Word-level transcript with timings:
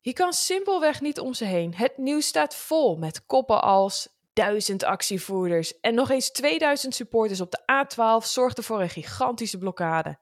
Je 0.00 0.12
kan 0.12 0.32
simpelweg 0.32 1.00
niet 1.00 1.20
om 1.20 1.34
ze 1.34 1.44
heen. 1.44 1.74
Het 1.74 1.96
nieuws 1.96 2.26
staat 2.26 2.54
vol 2.54 2.96
met 2.96 3.26
koppen 3.26 3.62
als 3.62 4.08
duizend 4.32 4.84
actievoerders 4.84 5.80
en 5.80 5.94
nog 5.94 6.10
eens 6.10 6.30
2000 6.30 6.94
supporters 6.94 7.40
op 7.40 7.50
de 7.50 7.60
A12 7.60 8.26
zorgden 8.26 8.64
voor 8.64 8.80
een 8.80 8.90
gigantische 8.90 9.58
blokkade. 9.58 10.18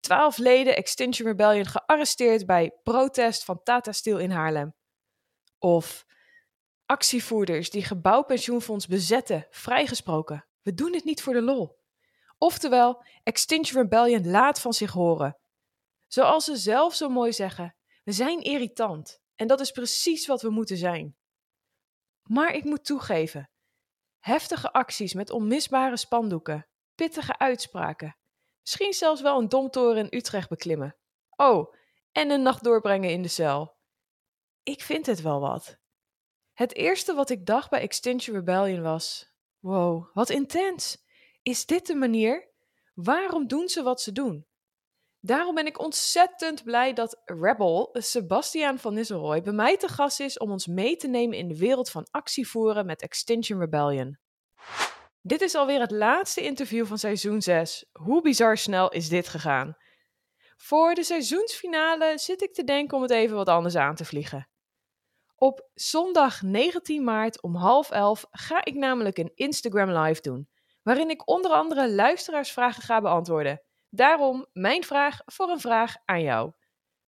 Twaalf 0.00 0.36
leden 0.36 0.76
Extinction 0.76 1.28
Rebellion 1.28 1.66
gearresteerd 1.66 2.46
bij 2.46 2.72
protest 2.82 3.44
van 3.44 3.62
Tata 3.62 3.92
Steel 3.92 4.18
in 4.18 4.30
Haarlem. 4.30 4.74
Of 5.58 6.06
actievoerders 6.86 7.70
die 7.70 7.84
gebouwpensioenfonds 7.84 8.86
bezetten, 8.86 9.46
vrijgesproken. 9.50 10.46
We 10.62 10.74
doen 10.74 10.94
het 10.94 11.04
niet 11.04 11.22
voor 11.22 11.32
de 11.32 11.42
lol. 11.42 11.78
Oftewel, 12.38 13.04
Extinction 13.22 13.82
Rebellion 13.82 14.30
laat 14.30 14.60
van 14.60 14.72
zich 14.72 14.92
horen. 14.92 15.38
Zoals 16.06 16.44
ze 16.44 16.56
zelf 16.56 16.94
zo 16.94 17.08
mooi 17.08 17.32
zeggen, 17.32 17.76
we 18.08 18.14
zijn 18.14 18.42
irritant. 18.42 19.20
En 19.34 19.46
dat 19.46 19.60
is 19.60 19.70
precies 19.70 20.26
wat 20.26 20.42
we 20.42 20.50
moeten 20.50 20.76
zijn. 20.76 21.16
Maar 22.22 22.54
ik 22.54 22.64
moet 22.64 22.84
toegeven, 22.84 23.50
heftige 24.18 24.72
acties 24.72 25.14
met 25.14 25.30
onmisbare 25.30 25.96
spandoeken, 25.96 26.68
pittige 26.94 27.38
uitspraken, 27.38 28.16
misschien 28.60 28.92
zelfs 28.92 29.20
wel 29.20 29.38
een 29.38 29.48
domtoren 29.48 29.96
in 29.96 30.18
Utrecht 30.18 30.48
beklimmen. 30.48 30.96
Oh, 31.36 31.74
en 32.12 32.30
een 32.30 32.42
nacht 32.42 32.64
doorbrengen 32.64 33.10
in 33.10 33.22
de 33.22 33.28
cel. 33.28 33.76
Ik 34.62 34.82
vind 34.82 35.06
het 35.06 35.22
wel 35.22 35.40
wat. 35.40 35.78
Het 36.52 36.74
eerste 36.74 37.14
wat 37.14 37.30
ik 37.30 37.46
dacht 37.46 37.70
bij 37.70 37.80
Extinction 37.80 38.36
Rebellion 38.36 38.82
was: 38.82 39.32
wow, 39.58 40.14
wat 40.14 40.30
intens. 40.30 41.04
Is 41.42 41.66
dit 41.66 41.86
de 41.86 41.94
manier? 41.94 42.52
Waarom 42.94 43.46
doen 43.46 43.68
ze 43.68 43.82
wat 43.82 44.00
ze 44.00 44.12
doen? 44.12 44.47
Daarom 45.20 45.54
ben 45.54 45.66
ik 45.66 45.80
ontzettend 45.80 46.64
blij 46.64 46.92
dat 46.92 47.22
Rebel, 47.24 47.88
Sebastiaan 47.92 48.78
van 48.78 48.94
Nistelrooy, 48.94 49.42
bij 49.42 49.52
mij 49.52 49.76
te 49.76 49.88
gast 49.88 50.20
is 50.20 50.38
om 50.38 50.50
ons 50.50 50.66
mee 50.66 50.96
te 50.96 51.08
nemen 51.08 51.38
in 51.38 51.48
de 51.48 51.56
wereld 51.58 51.90
van 51.90 52.06
actievoeren 52.10 52.86
met 52.86 53.02
Extinction 53.02 53.60
Rebellion. 53.60 54.18
Dit 55.20 55.40
is 55.40 55.54
alweer 55.54 55.80
het 55.80 55.90
laatste 55.90 56.42
interview 56.42 56.86
van 56.86 56.98
seizoen 56.98 57.42
6. 57.42 57.88
Hoe 57.92 58.22
bizar 58.22 58.56
snel 58.56 58.90
is 58.90 59.08
dit 59.08 59.28
gegaan? 59.28 59.76
Voor 60.56 60.94
de 60.94 61.02
seizoensfinale 61.02 62.18
zit 62.18 62.42
ik 62.42 62.54
te 62.54 62.64
denken 62.64 62.96
om 62.96 63.02
het 63.02 63.12
even 63.12 63.36
wat 63.36 63.48
anders 63.48 63.76
aan 63.76 63.94
te 63.94 64.04
vliegen. 64.04 64.48
Op 65.36 65.68
zondag 65.74 66.42
19 66.42 67.04
maart 67.04 67.42
om 67.42 67.54
half 67.54 67.90
elf 67.90 68.26
ga 68.30 68.64
ik 68.64 68.74
namelijk 68.74 69.18
een 69.18 69.32
Instagram 69.34 69.90
live 69.90 70.20
doen, 70.20 70.48
waarin 70.82 71.10
ik 71.10 71.28
onder 71.28 71.50
andere 71.50 71.94
luisteraarsvragen 71.94 72.82
ga 72.82 73.00
beantwoorden. 73.00 73.62
Daarom 73.90 74.46
mijn 74.52 74.84
vraag 74.84 75.20
voor 75.24 75.48
een 75.48 75.60
vraag 75.60 75.96
aan 76.04 76.22
jou. 76.22 76.52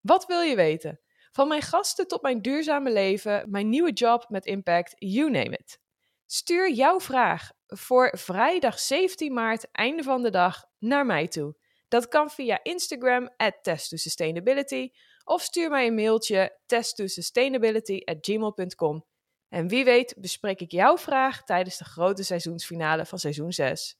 Wat 0.00 0.26
wil 0.26 0.40
je 0.40 0.56
weten? 0.56 1.00
Van 1.32 1.48
mijn 1.48 1.62
gasten 1.62 2.08
tot 2.08 2.22
mijn 2.22 2.42
duurzame 2.42 2.92
leven, 2.92 3.50
mijn 3.50 3.68
nieuwe 3.68 3.92
job 3.92 4.28
met 4.28 4.46
impact, 4.46 4.94
you 4.96 5.30
name 5.30 5.56
it. 5.56 5.80
Stuur 6.26 6.70
jouw 6.70 7.00
vraag 7.00 7.50
voor 7.66 8.18
vrijdag 8.18 8.78
17 8.78 9.32
maart, 9.32 9.70
einde 9.70 10.02
van 10.02 10.22
de 10.22 10.30
dag, 10.30 10.64
naar 10.78 11.06
mij 11.06 11.28
toe. 11.28 11.58
Dat 11.88 12.08
kan 12.08 12.30
via 12.30 12.62
Instagram 12.62 13.30
at 13.36 13.54
test2sustainability 13.68 14.90
of 15.24 15.42
stuur 15.42 15.70
mij 15.70 15.86
een 15.86 15.94
mailtje 15.94 16.58
test2sustainability@gmail.com. 16.66 19.06
En 19.48 19.68
wie 19.68 19.84
weet 19.84 20.14
bespreek 20.18 20.60
ik 20.60 20.70
jouw 20.70 20.98
vraag 20.98 21.44
tijdens 21.44 21.78
de 21.78 21.84
grote 21.84 22.22
seizoensfinale 22.22 23.06
van 23.06 23.18
seizoen 23.18 23.52
6. 23.52 23.98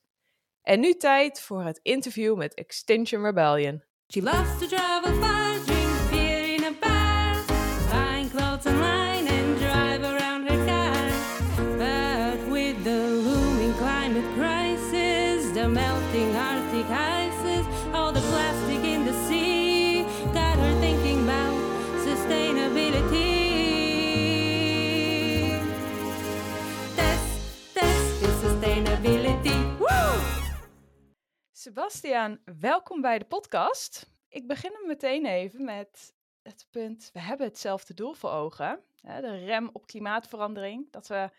En 0.62 0.80
nu 0.80 0.94
tijd 0.94 1.41
voor 1.41 1.62
het 1.64 1.80
interview 1.83 2.36
met 2.36 2.55
Extinction 2.55 3.25
Rebellion. 3.25 3.83
She 4.12 4.22
loves 4.22 4.58
to 4.58 4.67
travel 4.67 5.12
far, 5.20 5.58
drink 5.64 6.11
beer 6.11 6.55
in 6.55 6.64
a 6.64 6.72
bar, 6.80 7.36
buying 7.91 8.30
clothes 8.30 8.67
online 8.67 9.28
and 9.28 9.58
drive 9.58 10.02
around 10.02 10.48
her 10.48 10.64
car. 10.67 11.11
But 11.77 12.52
with 12.52 12.84
the 12.84 13.22
looming 13.25 13.75
climate 13.77 14.27
crisis, 14.36 15.52
the 15.52 15.68
melting 15.68 16.34
Arctic 16.36 16.90
ices, 16.90 17.67
all 17.95 18.13
the 18.13 18.20
plastic 18.20 18.84
in 18.84 18.99
Sebastiaan, 31.70 32.41
welkom 32.61 33.01
bij 33.01 33.19
de 33.19 33.25
podcast. 33.25 34.11
Ik 34.29 34.47
begin 34.47 34.73
hem 34.73 34.86
meteen 34.86 35.27
even 35.27 35.64
met 35.64 36.14
het 36.42 36.67
punt, 36.70 37.11
we 37.13 37.20
hebben 37.20 37.47
hetzelfde 37.47 37.95
doel 37.95 38.13
voor 38.13 38.31
ogen. 38.31 38.83
De 39.03 39.45
rem 39.45 39.70
op 39.73 39.86
klimaatverandering. 39.86 40.92
Dat 40.92 41.07
we 41.07 41.31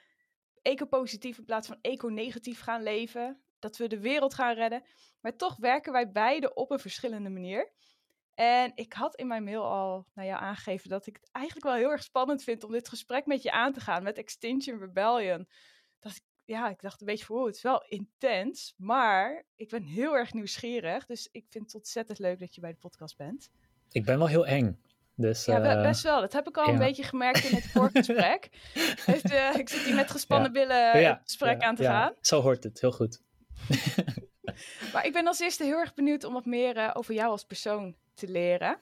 ecopositief 0.61 1.37
in 1.37 1.45
plaats 1.45 1.67
van 1.67 1.77
eco-negatief 1.81 2.61
gaan 2.61 2.83
leven. 2.83 3.41
Dat 3.59 3.77
we 3.77 3.87
de 3.87 3.99
wereld 3.99 4.33
gaan 4.33 4.53
redden. 4.53 4.83
Maar 5.21 5.35
toch 5.35 5.55
werken 5.55 5.91
wij 5.91 6.11
beide 6.11 6.53
op 6.53 6.71
een 6.71 6.79
verschillende 6.79 7.29
manier. 7.29 7.71
En 8.33 8.71
ik 8.75 8.93
had 8.93 9.15
in 9.15 9.27
mijn 9.27 9.43
mail 9.43 9.63
al 9.63 10.07
naar 10.13 10.25
jou 10.25 10.41
aangegeven 10.41 10.89
dat 10.89 11.07
ik 11.07 11.15
het 11.15 11.29
eigenlijk 11.31 11.65
wel 11.65 11.75
heel 11.75 11.91
erg 11.91 12.03
spannend 12.03 12.43
vind 12.43 12.63
om 12.63 12.71
dit 12.71 12.89
gesprek 12.89 13.25
met 13.25 13.41
je 13.41 13.51
aan 13.51 13.73
te 13.73 13.79
gaan 13.79 14.03
met 14.03 14.17
Extinction 14.17 14.79
Rebellion. 14.79 15.47
Dat 15.99 16.11
ik, 16.11 16.23
ja, 16.45 16.69
ik 16.69 16.81
dacht 16.81 17.01
een 17.01 17.07
beetje 17.07 17.25
van, 17.25 17.35
oh, 17.35 17.45
het 17.45 17.55
is 17.55 17.61
wel 17.61 17.85
intens, 17.87 18.73
maar 18.77 19.43
ik 19.55 19.69
ben 19.69 19.83
heel 19.83 20.15
erg 20.17 20.33
nieuwsgierig. 20.33 21.05
Dus 21.05 21.29
ik 21.31 21.45
vind 21.49 21.65
het 21.65 21.75
ontzettend 21.75 22.19
leuk 22.19 22.39
dat 22.39 22.55
je 22.55 22.61
bij 22.61 22.71
de 22.71 22.77
podcast 22.77 23.17
bent. 23.17 23.49
Ik 23.91 24.05
ben 24.05 24.17
wel 24.17 24.27
heel 24.27 24.45
eng. 24.45 24.79
Dus, 25.15 25.45
Ja, 25.45 25.63
eh, 25.63 25.81
best 25.81 26.03
wel. 26.03 26.21
Dat 26.21 26.33
heb 26.33 26.47
ik 26.47 26.57
al 26.57 26.67
een 26.67 26.77
beetje 26.77 27.03
gemerkt 27.03 27.43
in 27.43 27.55
het 27.55 27.65
voorgesprek. 27.73 28.49
dus, 29.05 29.23
ik 29.55 29.69
zit 29.69 29.81
hier 29.81 29.95
met 29.95 30.11
gespannen 30.11 30.51
billen 30.51 30.99
ja, 30.99 31.13
het 31.13 31.21
gesprek 31.23 31.61
aan 31.61 31.75
te 31.75 31.83
ja, 31.83 32.01
gaan. 32.01 32.13
Zo 32.21 32.41
hoort 32.41 32.63
het, 32.63 32.81
heel 32.81 32.91
goed. 32.91 33.21
Maar 34.93 35.05
ik 35.05 35.13
ben 35.13 35.27
als 35.27 35.39
eerste 35.39 35.63
heel 35.63 35.77
erg 35.77 35.93
benieuwd 35.93 36.23
om 36.23 36.33
wat 36.33 36.45
meer 36.45 36.77
eh, 36.77 36.89
over 36.93 37.13
jou 37.13 37.29
als 37.29 37.43
persoon 37.43 37.95
te 38.13 38.27
leren. 38.27 38.79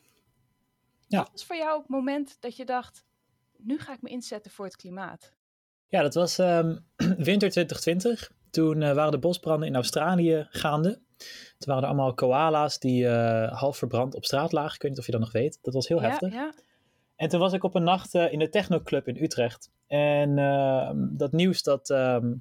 Ja. 1.07 1.17
Wat 1.17 1.31
was 1.31 1.45
voor 1.45 1.55
jou 1.55 1.79
het 1.79 1.89
moment 1.89 2.37
dat 2.39 2.55
je 2.55 2.65
dacht, 2.65 3.05
nu 3.57 3.79
ga 3.79 3.93
ik 3.93 4.01
me 4.01 4.09
inzetten 4.09 4.51
voor 4.51 4.65
het 4.65 4.75
klimaat? 4.75 5.33
Ja, 5.89 6.01
dat 6.01 6.13
was 6.13 6.37
ehm, 6.37 6.75
winter 7.31 7.49
2020. 7.49 8.31
Toen 8.51 8.81
eh, 8.81 8.93
waren 8.93 9.11
de 9.11 9.19
bosbranden 9.19 9.67
in 9.67 9.75
Australië 9.75 10.47
gaande. 10.49 10.99
Toen 11.57 11.67
waren 11.67 11.83
er 11.83 11.89
allemaal 11.89 12.13
koala's 12.13 12.79
die 12.79 13.07
eh, 13.07 13.59
half 13.59 13.77
verbrand 13.77 14.15
op 14.15 14.25
straat 14.25 14.51
lagen. 14.51 14.75
Ik 14.75 14.81
weet 14.81 14.91
niet 14.91 14.99
of 14.99 15.05
je 15.05 15.11
dat 15.11 15.21
nog 15.21 15.31
weet. 15.31 15.59
Dat 15.61 15.73
was 15.73 15.87
heel 15.87 16.01
ja, 16.01 16.09
heftig. 16.09 16.33
ja. 16.33 16.53
En 17.15 17.29
toen 17.29 17.39
was 17.39 17.53
ik 17.53 17.63
op 17.63 17.75
een 17.75 17.83
nacht 17.83 18.15
eh, 18.15 18.31
in 18.31 18.39
de 18.39 18.49
Technoclub 18.49 19.07
in 19.07 19.23
Utrecht. 19.23 19.71
En 19.87 20.37
ehm, 20.37 20.97
dat 20.97 21.31
nieuws, 21.31 21.63
dat, 21.63 21.89
ehm, 21.89 22.33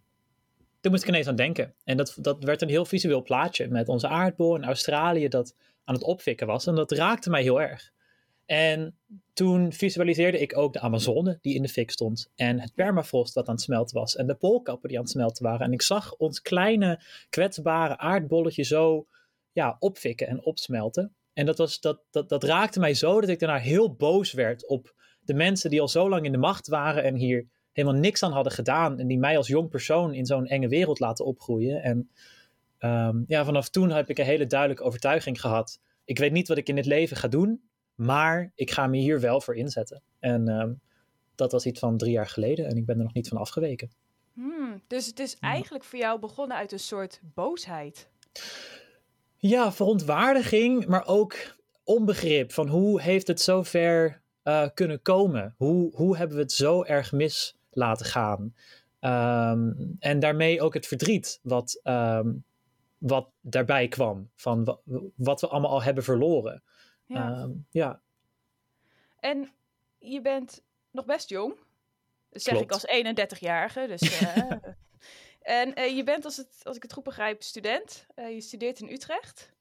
toen 0.80 0.91
moest 0.91 1.03
ik 1.03 1.09
ineens 1.09 1.26
aan 1.26 1.36
denken. 1.36 1.75
En 1.84 1.97
dat, 1.97 2.16
dat 2.20 2.44
werd 2.44 2.62
een 2.62 2.69
heel 2.69 2.84
visueel 2.84 3.22
plaatje 3.22 3.69
met 3.69 3.88
onze 3.88 4.09
aardbol 4.09 4.56
in 4.56 4.65
Australië 4.65 5.28
dat 5.28 5.54
aan 5.84 5.94
het 5.94 6.04
opfikken 6.04 6.47
was. 6.47 6.66
En 6.66 6.75
dat 6.75 6.91
raakte 6.91 7.30
mij 7.30 7.42
heel 7.42 7.60
erg. 7.60 7.92
En 8.48 8.97
toen 9.32 9.72
visualiseerde 9.72 10.38
ik 10.38 10.56
ook 10.56 10.72
de 10.72 10.81
Amazone 10.81 11.38
die 11.41 11.54
in 11.54 11.62
de 11.62 11.69
fik 11.69 11.91
stond. 11.91 12.31
En 12.36 12.60
het 12.60 12.75
permafrost 12.75 13.34
wat 13.34 13.48
aan 13.48 13.54
het 13.54 13.62
smelten 13.62 13.97
was. 13.97 14.16
En 14.16 14.26
de 14.26 14.34
poolkappen 14.34 14.88
die 14.88 14.98
aan 14.98 15.04
het 15.04 15.12
smelten 15.12 15.44
waren. 15.44 15.66
En 15.66 15.72
ik 15.72 15.82
zag 15.82 16.14
ons 16.16 16.42
kleine 16.42 17.00
kwetsbare 17.31 17.98
aardbolletje 17.98 18.62
zo 18.62 19.06
ja, 19.53 19.76
opfikken 19.78 20.26
en 20.26 20.44
opsmelten. 20.44 21.14
En 21.32 21.47
dat, 21.47 21.59
was, 21.59 21.81
dat, 21.81 22.00
dat, 22.10 22.28
dat 22.28 22.44
raakte 22.44 22.81
mij 22.81 22.94
zo 22.94 23.20
dat 23.20 23.31
ik 23.31 23.38
daarna 23.38 23.59
heel 23.59 23.94
boos 23.94 24.32
werd 24.32 24.66
op 24.66 24.94
de 25.20 25.34
mensen 25.34 25.70
die 25.70 25.80
al 25.80 25.88
zo 25.88 26.09
lang 26.09 26.25
in 26.25 26.32
de 26.32 26.38
macht 26.38 26.69
waren 26.69 27.04
en 27.04 27.15
hier 27.15 27.47
helemaal 27.72 28.00
niks 28.00 28.22
aan 28.22 28.32
hadden 28.32 28.53
gedaan. 28.53 28.98
En 28.98 29.06
die 29.06 29.19
mij 29.19 29.36
als 29.36 29.48
jong 29.48 29.69
persoon 29.69 30.15
in 30.15 30.26
zo'n 30.26 30.47
enge 30.47 30.69
wereld 30.69 31.00
laten 31.00 31.25
opgroeien. 31.25 31.82
En 31.82 32.10
ehm, 32.78 33.22
ja, 33.26 33.44
vanaf 33.44 33.69
toen 33.69 33.91
heb 33.91 34.10
ik 34.10 34.19
een 34.19 34.25
hele 34.25 34.47
duidelijke 34.47 34.82
overtuiging 34.82 35.41
gehad. 35.41 35.80
Ik 36.04 36.19
weet 36.19 36.32
niet 36.32 36.48
wat 36.48 36.59
ik 36.59 36.69
in 36.69 36.75
dit 36.75 36.86
leven 36.86 37.16
ga 37.16 37.28
doen, 37.28 37.68
maar 37.98 38.53
ik 38.54 38.70
ga 38.70 38.86
me 38.86 38.97
hier 38.97 39.20
wel 39.20 39.41
voor 39.41 39.56
inzetten. 39.56 40.03
En 40.19 40.48
ehm, 40.48 40.72
dat 41.34 41.53
was 41.53 41.66
iets 41.66 41.80
van 41.80 41.97
drie 41.97 42.12
jaar 42.12 42.27
geleden 42.27 42.66
en 42.66 42.77
ik 42.77 42.86
ben 42.86 42.97
er 42.97 43.03
nog 43.03 43.12
niet 43.15 43.28
van 43.28 43.39
afgeweken. 43.39 43.91
Hmm, 44.33 44.83
dus 44.86 45.06
het 45.06 45.18
is 45.18 45.33
Ja. 45.33 45.48
eigenlijk 45.48 45.84
voor 45.84 45.98
jou 45.98 46.21
begonnen 46.21 46.56
uit 46.56 46.72
een 46.72 46.78
soort 46.78 47.21
boosheid. 47.34 48.09
Ja, 49.36 49.72
verontwaardiging, 49.72 50.86
maar 50.86 51.06
ook 51.06 51.56
onbegrip 51.84 52.53
van 52.53 52.68
hoe 52.68 53.00
heeft 53.00 53.27
het 53.27 53.41
zo 53.41 53.62
ver 53.62 54.21
eh, 54.42 54.66
kunnen 54.74 55.03
komen? 55.03 55.54
Hoe, 55.56 55.94
hoe 55.94 56.16
hebben 56.16 56.36
we 56.36 56.42
het 56.42 56.53
zo 56.53 56.84
erg 56.84 57.12
mis 57.12 57.56
laten 57.71 58.06
gaan? 58.06 58.54
Ehm, 59.01 59.72
en 59.98 60.18
daarmee 60.21 60.60
ook 60.62 60.74
het 60.74 60.86
verdriet 60.86 61.41
wat, 61.42 61.80
ehm, 61.83 62.33
wat 62.98 63.28
daarbij 63.41 63.89
kwam 63.89 64.30
van 64.34 64.65
wa- 64.65 64.78
wat 65.16 65.41
we 65.41 65.47
allemaal 65.48 65.71
al 65.71 65.83
hebben 65.83 66.04
verloren. 66.04 66.62
Ja. 67.09 67.33
Ehm, 67.33 67.51
ja, 67.71 68.01
En 69.21 69.51
je 69.99 70.21
bent 70.21 70.63
nog 70.91 71.05
best 71.05 71.28
jong. 71.28 71.57
Dat 72.31 72.43
zeg 72.43 72.60
ik 72.60 72.72
als 72.72 72.87
31-jarige. 72.87 73.87
Dus, 73.87 74.01
eh, 74.21 74.53
en 75.41 75.75
eh, 75.75 75.97
je 75.97 76.03
bent, 76.03 76.25
als, 76.25 76.37
het, 76.37 76.60
als 76.63 76.77
ik 76.77 76.83
het 76.83 76.93
goed 76.93 77.05
begrijp, 77.05 77.43
student. 77.43 78.07
Eh, 78.15 78.34
je 78.34 78.41
studeert 78.41 78.81
in 78.81 78.89
Utrecht. 78.89 79.57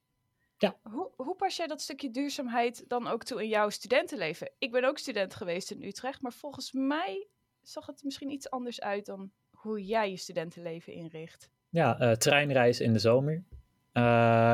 Ja. 0.57 0.75
Hoe, 0.81 1.11
hoe 1.15 1.35
pas 1.35 1.55
jij 1.55 1.67
dat 1.67 1.81
stukje 1.81 2.11
duurzaamheid 2.11 2.83
dan 2.87 3.07
ook 3.07 3.23
toe 3.23 3.43
in 3.43 3.49
jouw 3.49 3.69
studentenleven? 3.69 4.51
Ik 4.57 4.71
ben 4.71 4.83
ook 4.83 4.97
student 4.97 5.35
geweest 5.35 5.71
in 5.71 5.83
Utrecht, 5.83 6.21
maar 6.21 6.33
volgens 6.33 6.71
mij 6.71 7.27
zag 7.61 7.85
het 7.85 8.03
misschien 8.03 8.31
iets 8.31 8.49
anders 8.49 8.81
uit 8.81 9.05
dan 9.05 9.31
hoe 9.51 9.85
jij 9.85 10.09
je 10.09 10.17
studentenleven 10.17 10.93
inricht. 10.93 11.49
Ja, 11.69 12.15
treinreizen 12.15 12.85
in 12.85 12.93
de 12.93 12.99
zomer. 12.99 13.43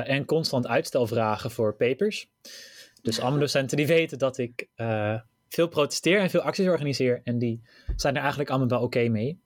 En 0.07 0.25
constant 0.25 0.68
uitstelvragen 0.68 1.51
voor 1.51 1.75
papers. 1.75 2.31
Dus 3.03 3.19
allemaal 3.19 3.39
docenten 3.39 3.77
die 3.77 3.88
weten 3.88 4.17
dat 4.17 4.38
ik 4.38 4.67
eh, 4.75 5.19
veel 5.50 5.67
protesteer 5.67 6.19
en 6.19 6.29
veel 6.29 6.41
acties 6.41 6.67
organiseer. 6.67 7.21
En 7.23 7.38
die 7.38 7.61
zijn 7.95 8.13
er 8.13 8.19
eigenlijk 8.19 8.50
allemaal 8.50 8.67
wel 8.67 8.81
oké 8.81 9.07
mee. 9.07 9.41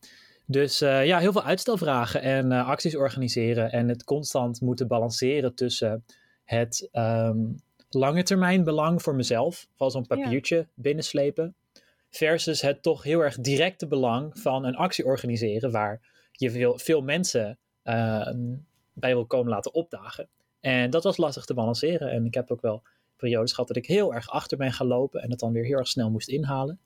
Dus 0.46 0.82
eh, 0.82 1.06
ja, 1.06 1.20
heel 1.20 1.32
veel 1.32 1.44
uitstelvragen 1.44 2.22
en 2.22 2.52
eh, 2.52 2.68
acties 2.68 2.96
organiseren. 2.96 3.72
En 3.72 3.88
het 3.90 4.04
constant 4.04 4.62
moeten 4.62 4.88
balanceren 4.88 5.56
tussen 5.56 6.06
het 6.44 6.90
ehm, 6.92 7.38
lange 7.90 8.24
termijn 8.24 8.64
belang 8.64 9.02
voor 9.02 9.16
mezelf. 9.16 9.68
Van 9.76 9.92
zo'n 9.92 10.08
papiertje 10.08 10.68
binnenslepen. 10.74 11.56
Versus 12.10 12.62
het 12.62 12.84
toch 12.84 13.04
heel 13.04 13.20
erg 13.20 13.36
directe 13.36 13.88
belang 13.88 14.40
van 14.40 14.66
een 14.66 14.76
actie 14.76 15.06
organiseren. 15.06 15.72
Waar 15.72 16.02
je 16.32 16.52
veel, 16.52 16.78
veel 16.78 17.02
mensen 17.02 17.58
ehm, 17.84 18.56
bij 18.94 19.14
wil 19.14 19.26
komen 19.26 19.50
laten 19.50 19.74
opdagen. 19.74 20.30
En 20.60 20.90
dat 20.90 21.04
was 21.04 21.18
lastig 21.18 21.46
te 21.46 21.54
balanceren. 21.54 22.12
En 22.12 22.26
ik 22.26 22.34
heb 22.34 22.52
ook 22.52 22.62
wel 22.62 22.84
periodes 23.18 23.52
gehad 23.52 23.68
dat 23.68 23.78
ik 23.78 23.86
heel 23.86 24.14
erg 24.14 24.30
achter 24.30 24.58
ben 24.58 24.74
gaan 24.74 24.88
lopen. 24.88 25.22
En 25.22 25.30
het 25.30 25.40
dan 25.40 25.54
weer 25.54 25.64
heel 25.64 25.78
erg 25.78 25.88
snel 25.88 26.10
moest 26.10 26.28
inhalen. 26.28 26.80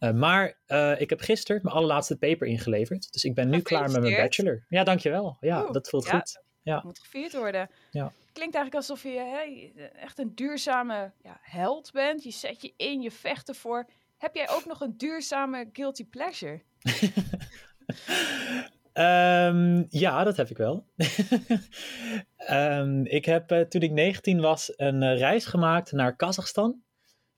Uh, 0.00 0.12
maar 0.12 0.58
uh, 0.66 1.00
ik 1.00 1.10
heb 1.10 1.20
gisteren 1.20 1.60
mijn 1.62 1.74
allerlaatste 1.74 2.16
paper 2.16 2.46
ingeleverd. 2.46 3.12
Dus 3.12 3.24
ik 3.24 3.34
ben 3.34 3.48
nu 3.48 3.60
klaar 3.60 3.90
met 3.90 4.00
mijn 4.00 4.16
bachelor. 4.16 4.64
Ja, 4.68 4.84
dankjewel. 4.84 5.36
Ja, 5.40 5.62
Oeh, 5.62 5.72
dat 5.72 5.88
voelt 5.88 6.06
ja, 6.06 6.18
goed. 6.18 6.42
Ja. 6.62 6.80
Moet 6.84 6.98
gevierd 6.98 7.32
worden. 7.32 7.70
Ja. 7.90 8.12
Klinkt 8.32 8.54
eigenlijk 8.54 8.74
alsof 8.74 9.02
je 9.02 9.18
hey, 9.18 9.72
echt 9.94 10.18
een 10.18 10.34
duurzame 10.34 11.12
ja, 11.22 11.38
held 11.42 11.92
bent. 11.92 12.24
Je 12.24 12.30
zet 12.30 12.62
je 12.62 12.72
in, 12.76 13.00
je 13.00 13.10
vecht 13.10 13.48
ervoor. 13.48 13.88
Heb 14.18 14.34
jij 14.34 14.50
ook 14.50 14.64
nog 14.64 14.80
een 14.80 14.94
duurzame 14.96 15.68
guilty 15.72 16.04
pleasure? 16.04 16.62
um, 18.98 19.86
ja, 19.88 20.24
dat 20.24 20.36
heb 20.36 20.48
ik 20.48 20.56
wel. 20.56 20.86
um, 22.50 23.06
ik 23.18 23.24
heb 23.24 23.52
uh, 23.52 23.60
toen 23.60 23.80
ik 23.80 23.90
19 23.90 24.40
was 24.40 24.72
een 24.76 25.02
uh, 25.02 25.18
reis 25.18 25.46
gemaakt 25.46 25.92
naar 25.92 26.16
Kazachstan 26.16 26.82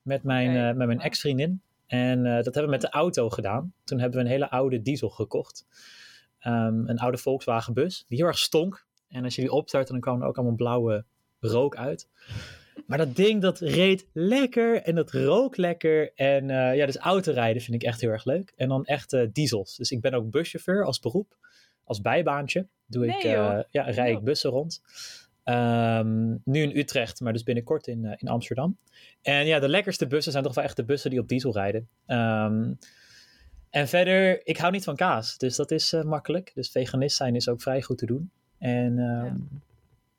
met 0.03 0.23
mijn, 0.23 0.51
uh, 0.51 0.77
met 0.77 0.87
mijn 0.87 1.01
ex-vriendin. 1.01 1.63
En 1.87 2.23
dat 2.23 2.45
hebben 2.45 2.65
we 2.65 2.71
met 2.71 2.81
de 2.81 2.91
auto 2.91 3.31
gedaan. 3.31 3.73
Toen 3.85 3.99
hebben 3.99 4.19
we 4.19 4.25
een 4.25 4.31
hele 4.31 4.51
oude 4.51 4.83
diesel 4.83 5.09
gekocht. 5.09 5.67
Um, 6.47 6.89
een 6.89 6.99
oude 6.99 7.19
Volkswagen 7.19 7.75
bus 7.75 8.05
die 8.09 8.19
heel 8.19 8.27
erg 8.27 8.39
stonk. 8.39 8.87
En 9.09 9.25
als 9.25 9.35
je 9.35 9.41
die 9.41 9.53
opstart, 9.53 9.89
dan 9.89 10.01
kwam 10.01 10.23
er 10.23 10.29
ook 10.29 10.37
allemaal 10.37 10.55
blauwe 10.55 11.05
rook 11.41 11.77
uit. 11.77 12.09
Maar 12.87 12.99
dat 12.99 13.17
ding, 13.17 13.43
dat 13.43 13.59
reed 13.59 14.07
lekker 14.13 14.83
en 14.83 14.95
dat 14.95 15.11
rook 15.11 15.57
lekker. 15.57 16.13
En 16.15 16.49
uh, 16.49 16.77
ja, 16.77 16.87
dus 16.87 16.97
autorijden 16.97 17.63
vind 17.63 17.83
ik 17.83 17.89
echt 17.89 18.01
heel 18.01 18.11
erg 18.11 18.25
leuk. 18.25 18.53
En 18.57 18.69
dan 18.69 18.85
echt 18.85 19.13
uh, 19.13 19.29
diesels. 19.33 19.77
Dus 19.77 19.91
ik 19.91 20.01
ben 20.01 20.15
ook 20.15 20.31
buschauffeur 20.31 20.85
als 20.85 21.01
beroep. 21.01 21.37
Als 21.91 22.01
bijbaantje 22.01 22.67
doe 22.87 23.07
Nee, 23.07 23.17
ik, 23.17 23.23
joh. 23.23 23.61
ja, 23.71 23.83
rij 23.83 24.11
ik 24.11 24.21
bussen 24.21 24.51
rond. 24.51 24.83
Um, 25.45 26.41
nu 26.45 26.63
in 26.63 26.77
Utrecht, 26.77 27.21
maar 27.21 27.33
dus 27.33 27.43
binnenkort 27.43 27.87
in, 27.87 28.17
in 28.19 28.29
Amsterdam. 28.29 28.79
En 29.23 29.47
ja, 29.47 29.59
de 29.59 29.69
lekkerste 29.69 30.07
bussen 30.07 30.33
zijn 30.33 30.45
toch 30.45 30.55
wel 30.55 30.65
echt 30.65 30.77
de 30.77 30.85
bussen 30.85 31.11
die 31.11 31.21
op 31.21 31.29
diesel 31.29 31.53
rijden. 31.53 31.89
Um, 32.07 32.79
en 33.71 33.89
verder, 33.89 34.47
ik 34.47 34.57
hou 34.57 34.73
niet 34.73 34.85
van 34.85 34.97
kaas. 34.97 35.39
Dus 35.39 35.57
dat 35.57 35.71
is 35.71 35.93
uh, 35.93 36.03
makkelijk. 36.03 36.51
Dus 36.55 36.71
veganist 36.71 37.17
zijn 37.17 37.35
is 37.35 37.49
ook 37.49 37.63
vrij 37.63 37.83
goed 37.83 37.99
te 37.99 38.07
doen. 38.07 38.31
En 38.59 38.99
um, 38.99 39.49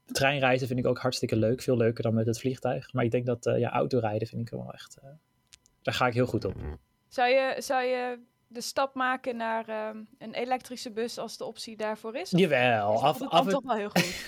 ja. 0.05 0.11
treinreizen 0.13 0.67
vind 0.67 0.79
ik 0.79 0.87
ook 0.87 0.99
hartstikke 0.99 1.35
leuk. 1.35 1.61
Veel 1.61 1.77
leuker 1.77 2.03
dan 2.03 2.13
met 2.13 2.25
het 2.25 2.39
vliegtuig. 2.39 2.93
Maar 2.93 3.03
ik 3.03 3.11
denk 3.11 3.25
dat 3.25 3.45
uh, 3.45 3.59
ja, 3.59 3.71
autorijden 3.71 4.27
vind 4.27 4.41
ik 4.41 4.49
wel 4.49 4.73
echt... 4.73 4.97
Daar 5.81 5.93
ga 5.93 6.07
ik 6.07 6.13
heel 6.13 6.25
goed 6.25 6.45
op. 6.45 6.55
Zou 7.07 7.29
je, 7.29 7.55
zou 7.57 7.83
je 7.83 8.19
de 8.51 8.61
stap 8.61 8.95
maken 8.95 9.35
naar 9.35 9.89
um, 9.89 10.07
een 10.17 10.33
elektrische 10.33 10.91
bus 10.91 11.17
als 11.17 11.37
de 11.37 11.45
optie 11.45 11.77
daarvoor 11.77 12.15
is? 12.15 12.29
Jawel. 12.29 12.93
Is 12.93 13.01
af, 13.01 13.21
af, 13.21 13.47
toch 13.47 13.63
wel 13.63 13.75
heel 13.75 13.89
goed. 13.89 14.27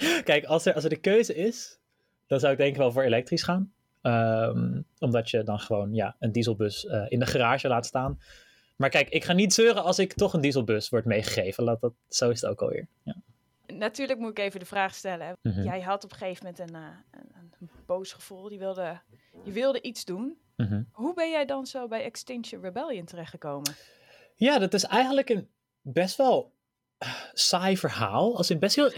uh. 0.00 0.22
Kijk, 0.30 0.44
als 0.44 0.64
er, 0.64 0.74
als 0.74 0.84
er 0.84 0.90
de 0.90 0.96
keuze 1.00 1.34
is, 1.34 1.78
dan 2.26 2.40
zou 2.40 2.52
ik 2.52 2.58
denk 2.58 2.70
ik 2.70 2.76
wel 2.76 2.92
voor 2.92 3.02
elektrisch 3.02 3.42
gaan. 3.42 3.72
Um, 4.02 4.84
omdat 4.98 5.30
je 5.30 5.42
dan 5.42 5.58
gewoon 5.58 5.94
ja, 5.94 6.16
een 6.18 6.32
dieselbus 6.32 6.84
uh, 6.84 7.04
in 7.08 7.18
de 7.18 7.26
garage 7.26 7.68
laat 7.68 7.86
staan. 7.86 8.20
Maar 8.76 8.90
kijk, 8.90 9.08
ik 9.08 9.24
ga 9.24 9.32
niet 9.32 9.54
zeuren 9.54 9.82
als 9.82 9.98
ik 9.98 10.12
toch 10.12 10.32
een 10.32 10.40
dieselbus 10.40 10.88
wordt 10.88 11.06
meegegeven. 11.06 11.64
Laat 11.64 11.80
dat, 11.80 11.92
zo 12.08 12.30
is 12.30 12.40
het 12.40 12.50
ook 12.50 12.62
alweer. 12.62 12.88
Ja. 13.02 13.16
Natuurlijk 13.66 14.18
moet 14.18 14.30
ik 14.30 14.38
even 14.38 14.60
de 14.60 14.66
vraag 14.66 14.94
stellen. 14.94 15.26
Mhm. 15.26 15.36
Mm 15.42 15.52
-hmm. 15.52 15.64
Jij 15.64 15.80
had 15.80 16.04
op 16.04 16.10
een 16.10 16.16
gegeven 16.16 16.46
moment 16.46 16.70
een, 16.70 16.76
uh, 16.80 16.88
een, 17.10 17.52
een 17.60 17.70
boos 17.86 18.12
gevoel. 18.12 18.52
Je 18.52 18.58
wilde, 18.58 19.00
je 19.44 19.52
wilde 19.52 19.80
iets 19.80 20.04
doen. 20.04 20.36
Mm 20.62 20.68
-hmm. 20.68 20.88
Hoe 20.92 21.14
ben 21.14 21.30
jij 21.30 21.44
dan 21.44 21.66
zo 21.66 21.88
bij 21.88 22.04
Extinction 22.04 22.62
Rebellion 22.62 23.04
terechtgekomen? 23.04 23.74
Ja, 24.36 24.58
dat 24.58 24.74
is 24.74 24.84
eigenlijk 24.84 25.28
een 25.28 25.48
best 25.80 26.16
wel 26.16 26.52
saai 27.32 27.76
verhaal. 27.76 28.36
Als 28.36 28.50
in 28.50 28.58
best 28.58 28.76
heel, 28.76 28.92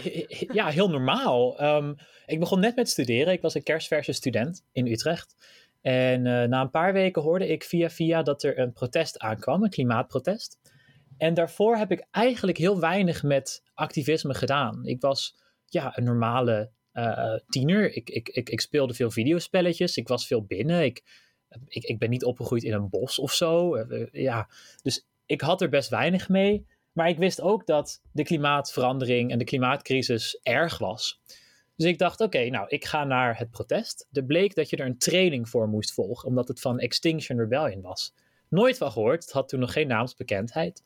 ja, 0.53 0.67
heel 0.67 0.89
normaal. 0.89 1.63
Um, 1.63 1.95
ik 2.25 2.39
begon 2.39 2.59
net 2.59 2.75
met 2.75 2.89
studeren. 2.89 3.33
Ik 3.33 3.41
was 3.41 3.53
een 3.53 3.63
kerstverse 3.63 4.11
student 4.11 4.63
in 4.71 4.87
Utrecht. 4.87 5.35
En 5.81 6.25
uh, 6.25 6.43
na 6.43 6.61
een 6.61 6.69
paar 6.69 6.93
weken 6.93 7.21
hoorde 7.21 7.47
ik 7.47 7.63
via 7.63 7.89
via 7.89 8.23
dat 8.23 8.43
er 8.43 8.59
een 8.59 8.73
protest 8.73 9.19
aankwam, 9.19 9.63
een 9.63 9.69
klimaatprotest. 9.69 10.59
En 11.17 11.33
daarvoor 11.33 11.75
heb 11.75 11.91
ik 11.91 12.07
eigenlijk 12.11 12.57
heel 12.57 12.79
weinig 12.79 13.23
met 13.23 13.63
activisme 13.73 14.33
gedaan. 14.33 14.85
Ik 14.85 15.01
was 15.01 15.35
ja, 15.65 15.97
een 15.97 16.03
normale 16.03 16.71
uh, 16.93 17.33
tiener. 17.49 17.93
Ik, 17.95 18.09
ik, 18.09 18.29
ik, 18.29 18.49
ik, 18.49 18.61
speelde 18.61 18.93
veel 18.93 19.11
videospelletjes. 19.11 19.97
Ik 19.97 20.07
was 20.07 20.27
veel 20.27 20.43
binnen. 20.43 20.83
Ik, 20.83 21.03
ik, 21.67 21.83
ik 21.83 21.99
ben 21.99 22.09
niet 22.09 22.25
opgegroeid 22.25 22.63
in 22.63 22.73
een 22.73 22.89
bos 22.89 23.19
of 23.19 23.33
zo. 23.33 23.75
Uh, 23.77 24.07
ja. 24.11 24.49
Dus 24.81 25.05
ik 25.25 25.41
had 25.41 25.61
er 25.61 25.69
best 25.69 25.89
weinig 25.89 26.29
mee. 26.29 26.65
Maar 26.91 27.09
ik 27.09 27.17
wist 27.17 27.41
ook 27.41 27.65
dat 27.65 28.01
de 28.11 28.23
klimaatverandering 28.23 29.31
en 29.31 29.37
de 29.37 29.43
klimaatcrisis 29.43 30.39
erg 30.43 30.77
was. 30.77 31.21
Dus 31.75 31.87
ik 31.87 31.97
dacht, 31.97 32.21
oké, 32.21 32.49
nou, 32.49 32.65
ik 32.67 32.85
ga 32.85 33.03
naar 33.03 33.37
het 33.37 33.51
protest. 33.51 34.07
Er 34.11 34.23
bleek 34.23 34.55
dat 34.55 34.69
je 34.69 34.77
er 34.77 34.85
een 34.85 34.97
training 34.97 35.49
voor 35.49 35.67
moest 35.67 35.93
volgen, 35.93 36.27
omdat 36.27 36.47
het 36.47 36.59
van 36.59 36.79
Extinction 36.79 37.39
Rebellion 37.39 37.81
was. 37.81 38.13
Nooit 38.49 38.77
van 38.77 38.91
gehoord, 38.91 39.23
het 39.23 39.33
had 39.33 39.49
toen 39.49 39.59
nog 39.59 39.73
geen 39.73 39.87
naamsbekendheid. 39.87 40.83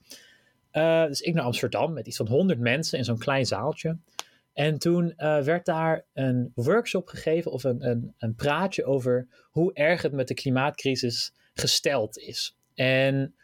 Uh, 0.73 1.05
dus 1.05 1.21
ik 1.21 1.33
naar 1.33 1.43
Amsterdam 1.43 1.93
met 1.93 2.07
iets 2.07 2.17
van 2.17 2.27
100 2.27 2.59
mensen 2.59 2.97
in 2.97 3.03
zo'n 3.03 3.17
klein 3.17 3.45
zaaltje. 3.45 3.97
En 4.59 4.79
toen 4.79 5.13
uh, 5.17 5.41
werd 5.41 5.65
daar 5.65 6.05
een 6.13 6.51
workshop 6.55 7.07
gegeven 7.07 7.51
of 7.51 7.63
een, 7.63 7.89
een, 7.89 8.13
een 8.17 8.35
praatje 8.35 8.85
over 8.85 9.27
hoe 9.51 9.73
erg 9.73 10.01
het 10.01 10.11
met 10.11 10.27
de 10.27 10.33
klimaatcrisis 10.33 11.33
gesteld 11.53 12.17
is. 12.17 12.57
En 12.73 13.35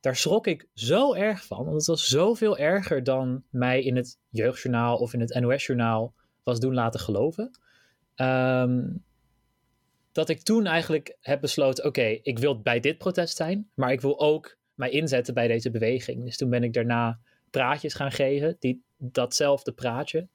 daar 0.00 0.16
schrok 0.16 0.46
ik 0.46 0.68
zo 0.74 1.14
erg 1.14 1.46
van, 1.46 1.64
want 1.64 1.76
het 1.76 1.86
was 1.86 2.08
zoveel 2.08 2.58
erger 2.58 3.04
dan 3.04 3.44
mij 3.50 3.82
in 3.82 3.96
het 3.96 4.18
jeugdjournaal 4.28 4.96
of 4.96 5.12
in 5.12 5.20
het 5.20 5.40
NOS-journaal 5.40 6.14
was 6.42 6.60
doen 6.60 6.74
laten 6.74 7.00
geloven. 7.00 7.50
Um, 8.16 9.04
dat 10.12 10.28
ik 10.28 10.42
toen 10.42 10.66
eigenlijk 10.66 11.16
heb 11.20 11.40
besloten: 11.40 11.84
oké, 11.84 12.18
ik 12.22 12.38
wil 12.38 12.60
bij 12.60 12.80
dit 12.80 12.98
protest 12.98 13.36
zijn, 13.36 13.70
maar 13.74 13.92
ik 13.92 14.00
wil 14.00 14.20
ook 14.20 14.56
mij 14.74 14.90
inzetten 14.90 15.34
bij 15.34 15.48
deze 15.48 15.70
beweging. 15.70 16.24
Dus 16.24 16.36
toen 16.36 16.50
ben 16.50 16.62
ik 16.62 16.72
daarna 16.72 17.18
praatjes 17.50 17.94
gaan 17.94 18.12
geven, 18.12 18.56
die, 18.58 18.82
datzelfde 18.96 19.72
praatje, 19.72 20.28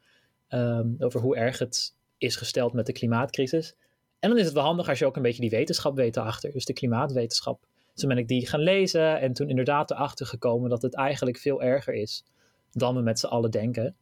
um, 0.50 0.96
over 1.00 1.22
hoe 1.22 1.36
erg 1.36 1.60
het 1.60 1.96
is 2.18 2.36
gesteld 2.36 2.74
met 2.74 2.86
de 2.86 2.92
klimaatcrisis. 2.92 3.76
En 4.20 4.30
dan 4.30 4.38
is 4.38 4.46
het 4.46 4.54
wel 4.54 4.64
handig 4.64 4.90
als 4.90 5.00
je 5.00 5.06
ook 5.06 5.16
een 5.16 5.22
beetje 5.22 5.42
die 5.42 5.50
wetenschap 5.50 5.96
weet 5.96 6.18
erachter, 6.18 6.52
dus 6.52 6.66
de 6.66 6.74
klimaatwetenschap. 6.74 7.66
Dus 7.92 8.02
toen 8.02 8.10
ben 8.10 8.18
ik 8.18 8.28
die 8.28 8.48
gaan 8.48 8.60
lezen 8.60 9.20
en 9.20 9.34
toen 9.34 9.50
inderdaad 9.50 9.92
erachter 9.92 10.26
gekomen 10.26 10.70
dat 10.70 10.82
het 10.82 10.96
eigenlijk 10.96 11.38
veel 11.38 11.62
erger 11.62 11.94
is 11.94 12.26
dan 12.72 12.96
we 12.96 13.02
met 13.02 13.20
z'n 13.20 13.26
allen 13.26 13.52
denken. 13.52 13.96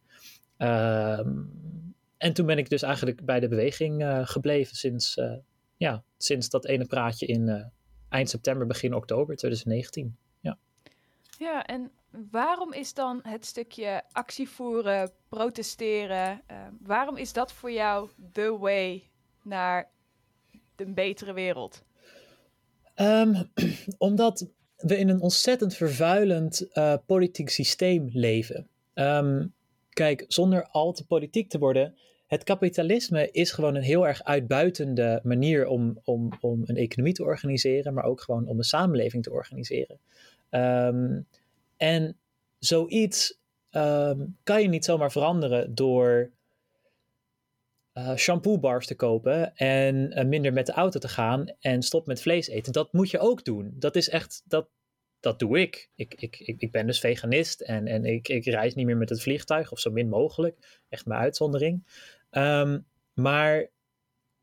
Um, 0.58 1.94
en 2.18 2.32
toen 2.32 2.46
ben 2.46 2.58
ik 2.58 2.68
dus 2.68 2.82
eigenlijk 2.82 3.24
bij 3.24 3.40
de 3.40 3.48
beweging 3.48 4.02
uh, 4.02 4.20
gebleven 4.26 4.76
sinds, 4.76 5.16
uh, 5.16 5.32
ja, 5.76 6.04
sinds 6.18 6.48
dat 6.48 6.66
ene 6.66 6.86
praatje 6.86 7.26
in 7.26 7.48
uh, 7.48 7.64
eind 8.08 8.30
september, 8.30 8.66
begin 8.66 8.94
oktober 8.94 9.36
2019. 9.36 10.16
Ja. 10.40 10.58
ja, 11.38 11.64
en 11.66 11.90
waarom 12.30 12.72
is 12.72 12.94
dan 12.94 13.20
het 13.22 13.46
stukje 13.46 14.02
actie 14.12 14.48
voeren, 14.48 15.10
protesteren, 15.28 16.42
waarom 16.80 17.16
is 17.16 17.32
dat 17.32 17.52
voor 17.52 17.72
jou 17.72 18.08
the 18.32 18.58
way 18.58 19.10
naar 19.42 19.90
een 20.76 20.94
betere 20.94 21.32
wereld? 21.32 21.82
Um, 22.96 23.50
omdat 23.98 24.48
we 24.76 24.98
in 24.98 25.08
een 25.08 25.20
ontzettend 25.20 25.74
vervuilend 25.74 26.66
uh, 26.72 26.94
politiek 27.06 27.48
systeem 27.48 28.08
leven. 28.12 28.68
Um, 28.94 29.54
kijk, 29.90 30.24
zonder 30.28 30.66
al 30.70 30.92
te 30.92 31.06
politiek 31.06 31.48
te 31.48 31.58
worden, 31.58 31.94
het 32.26 32.44
kapitalisme 32.44 33.30
is 33.30 33.50
gewoon 33.50 33.74
een 33.74 33.82
heel 33.82 34.06
erg 34.06 34.24
uitbuitende 34.24 35.20
manier 35.22 35.66
om, 35.66 36.00
om, 36.04 36.32
om 36.40 36.62
een 36.64 36.76
economie 36.76 37.14
te 37.14 37.24
organiseren, 37.24 37.94
maar 37.94 38.04
ook 38.04 38.20
gewoon 38.20 38.46
om 38.46 38.58
een 38.58 38.64
samenleving 38.64 39.22
te 39.22 39.32
organiseren. 39.32 39.98
Um, 40.50 41.26
en 41.76 42.18
zoiets 42.58 43.38
um, 43.70 44.36
kan 44.42 44.62
je 44.62 44.68
niet 44.68 44.84
zomaar 44.84 45.12
veranderen 45.12 45.74
door 45.74 46.34
eh 47.96 48.16
shampoo 48.16 48.58
bars 48.58 48.86
te 48.86 48.94
kopen 48.94 49.54
en 49.54 50.12
eh, 50.12 50.24
minder 50.24 50.52
met 50.52 50.66
de 50.66 50.72
auto 50.72 50.98
te 50.98 51.08
gaan 51.08 51.52
en 51.60 51.82
stop 51.82 52.06
met 52.06 52.22
vlees 52.22 52.48
eten. 52.48 52.72
Dat 52.72 52.92
moet 52.92 53.10
je 53.10 53.18
ook 53.18 53.44
doen. 53.44 53.74
Dat 53.74 53.96
is 53.96 54.08
echt, 54.08 54.42
dat, 54.44 54.68
dat 55.20 55.38
doe 55.38 55.60
ik. 55.60 55.90
Ik, 55.94 56.14
ik, 56.14 56.38
ik, 56.38 56.60
ik 56.60 56.70
ben 56.70 56.86
dus 56.86 57.00
veganist 57.00 57.60
en, 57.60 57.86
en 57.86 58.04
ik, 58.04 58.28
ik 58.28 58.44
reis 58.44 58.74
niet 58.74 58.86
meer 58.86 58.96
met 58.96 59.08
het 59.08 59.22
vliegtuig 59.22 59.72
of 59.72 59.78
zo 59.78 59.90
min 59.90 60.08
mogelijk. 60.08 60.82
Echt 60.88 61.06
mijn 61.06 61.20
uitzondering. 61.20 61.86
Ehm, 62.30 62.78
maar 63.12 63.66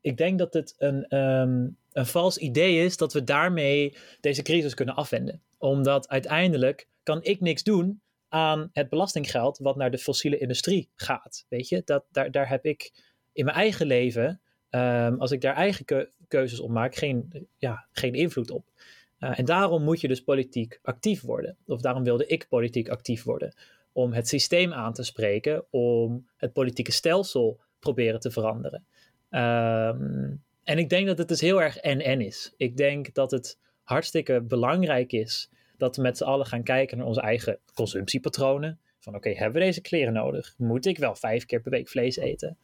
ik 0.00 0.16
denk 0.16 0.38
dat 0.38 0.54
het 0.54 0.74
een, 0.78 1.08
ehm, 1.08 1.68
een 1.92 2.06
vals 2.06 2.38
idee 2.38 2.84
is 2.84 2.96
dat 2.96 3.12
we 3.12 3.24
daarmee 3.24 3.96
deze 4.20 4.42
crisis 4.42 4.74
kunnen 4.74 4.94
afwenden. 4.94 5.42
Omdat 5.58 6.08
uiteindelijk 6.08 6.88
kan 7.04 7.22
ik 7.22 7.40
niks 7.40 7.62
doen 7.62 8.02
aan 8.28 8.70
het 8.72 8.88
belastinggeld 8.88 9.58
wat 9.58 9.76
naar 9.76 9.90
de 9.90 9.98
fossiele 9.98 10.38
industrie 10.38 10.90
gaat. 10.94 11.46
Weet 11.48 11.68
je, 11.68 11.82
dat, 11.84 12.04
daar, 12.10 12.30
daar 12.30 12.48
heb 12.48 12.64
ik 12.64 12.92
in 13.32 13.44
mijn 13.44 13.56
eigen 13.56 13.86
leven, 13.86 14.40
ehm, 14.70 15.14
als 15.18 15.30
ik 15.30 15.40
daar 15.40 15.54
eigen 15.54 15.84
keu- 15.84 16.08
keuzes 16.28 16.60
op 16.60 16.70
maak, 16.70 16.94
geen, 16.94 17.48
ja, 17.56 17.86
geen 17.92 18.14
invloed 18.14 18.50
op. 18.50 18.72
Uh, 19.18 19.38
en 19.38 19.44
daarom 19.44 19.82
moet 19.82 20.00
je 20.00 20.08
dus 20.08 20.22
politiek 20.22 20.78
actief 20.82 21.22
worden. 21.22 21.56
Of 21.66 21.80
daarom 21.80 22.04
wilde 22.04 22.26
ik 22.26 22.48
politiek 22.48 22.88
actief 22.88 23.22
worden. 23.22 23.54
Om 23.92 24.12
het 24.12 24.28
systeem 24.28 24.72
aan 24.72 24.92
te 24.92 25.02
spreken, 25.02 25.64
om 25.70 26.28
het 26.36 26.52
politieke 26.52 26.92
stelsel 26.92 27.60
proberen 27.78 28.20
te 28.20 28.30
veranderen. 28.30 28.86
Um, 29.30 30.42
en 30.64 30.78
ik 30.78 30.88
denk 30.88 31.06
dat 31.06 31.18
het 31.18 31.28
dus 31.28 31.40
heel 31.40 31.62
erg 31.62 31.76
en-en 31.76 32.20
is. 32.20 32.54
Ik 32.56 32.76
denk 32.76 33.14
dat 33.14 33.30
het 33.30 33.58
hartstikke 33.82 34.42
belangrijk 34.42 35.12
is 35.12 35.50
dat 35.76 35.96
we 35.96 36.02
met 36.02 36.16
z'n 36.16 36.24
allen 36.24 36.46
gaan 36.46 36.62
kijken 36.62 36.98
naar 36.98 37.06
onze 37.06 37.20
eigen 37.20 37.58
consumptiepatronen. 37.74 38.78
Van 38.98 39.14
oké, 39.14 39.28
hebben 39.28 39.60
we 39.60 39.66
deze 39.66 39.80
kleren 39.80 40.12
nodig? 40.12 40.54
Moet 40.56 40.86
ik 40.86 40.98
wel 40.98 41.14
vijf 41.14 41.46
keer 41.46 41.60
per 41.60 41.70
week 41.70 41.88
vlees 41.88 42.16
eten? 42.16 42.58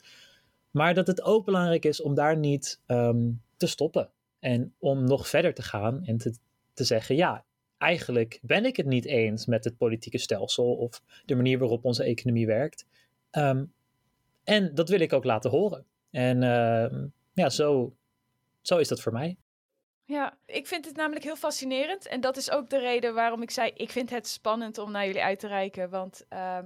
Maar 0.71 0.95
dat 0.95 1.07
het 1.07 1.23
ook 1.23 1.45
belangrijk 1.45 1.85
is 1.85 2.03
om 2.03 2.15
daar 2.15 2.37
niet 2.37 2.81
um, 2.87 3.43
te 3.57 3.67
stoppen. 3.67 4.11
En 4.39 4.75
om 4.79 5.05
nog 5.05 5.29
verder 5.29 5.55
te 5.55 5.63
gaan 5.63 6.05
en 6.05 6.17
te, 6.17 6.35
te 6.75 6.85
zeggen, 6.85 7.17
ja, 7.17 7.45
eigenlijk 7.79 8.39
ben 8.43 8.65
ik 8.65 8.77
het 8.77 8.87
niet 8.87 9.05
eens 9.05 9.47
met 9.47 9.65
het 9.65 9.77
politieke 9.77 10.19
stelsel 10.19 10.75
of 10.75 11.03
de 11.25 11.35
manier 11.35 11.59
waarop 11.59 11.85
onze 11.85 12.05
economie 12.05 12.47
werkt. 12.47 12.87
Um, 13.33 13.73
en 14.45 14.75
dat 14.75 14.89
wil 14.89 15.01
ik 15.01 15.13
ook 15.13 15.25
laten 15.25 15.51
horen. 15.51 15.85
En 16.11 16.43
uh, 16.43 17.09
ja, 17.33 17.49
zo, 17.49 17.97
zo 18.61 18.79
is 18.79 18.89
dat 18.89 19.01
voor 19.01 19.13
mij. 19.13 19.37
Ja, 20.11 20.37
ik 20.47 20.67
vind 20.67 20.85
het 20.85 20.97
namelijk 20.97 21.25
heel 21.25 21.37
fascinerend. 21.37 22.07
En 22.07 22.21
dat 22.21 22.37
is 22.37 22.51
ook 22.51 22.71
de 22.71 22.79
reden 22.79 23.15
waarom 23.15 23.43
ik 23.43 23.51
zei: 23.51 23.71
ik 23.75 23.91
vind 23.91 24.11
het 24.11 24.27
spannend 24.27 24.79
om 24.79 24.91
naar 24.91 25.07
jullie 25.07 25.23
uit 25.23 25.39
te 25.39 25.47
reiken. 25.47 25.91
Want 25.91 26.27
uh, 26.33 26.59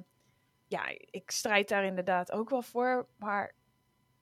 ja, 0.69 0.89
ik 1.11 1.31
strijd 1.31 1.69
daar 1.69 1.85
inderdaad 1.85 2.33
ook 2.33 2.51
wel 2.51 2.63
voor. 2.63 3.07
Maar 3.17 3.55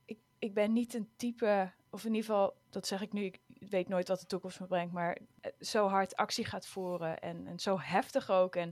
ik, 0.04 0.18
ik 0.38 0.54
ben 0.54 0.72
niet 0.72 0.94
een 0.94 1.08
type, 1.16 1.72
of 1.90 2.04
in 2.04 2.14
ieder 2.14 2.30
geval, 2.30 2.56
dat 2.70 2.86
zeg 2.86 3.00
ik 3.00 3.12
nu, 3.12 3.24
ik 3.24 3.40
weet 3.70 3.88
nooit 3.88 4.08
wat 4.08 4.20
de 4.20 4.26
toekomst 4.26 4.60
me 4.60 4.66
brengt, 4.66 4.92
maar 4.92 5.18
eh, 5.40 5.52
zo 5.60 5.86
hard 5.86 6.16
actie 6.16 6.44
gaat 6.44 6.66
voeren 6.66 7.20
en, 7.20 7.46
en 7.46 7.58
zo 7.58 7.78
heftig 7.78 8.30
ook. 8.30 8.56
En 8.56 8.68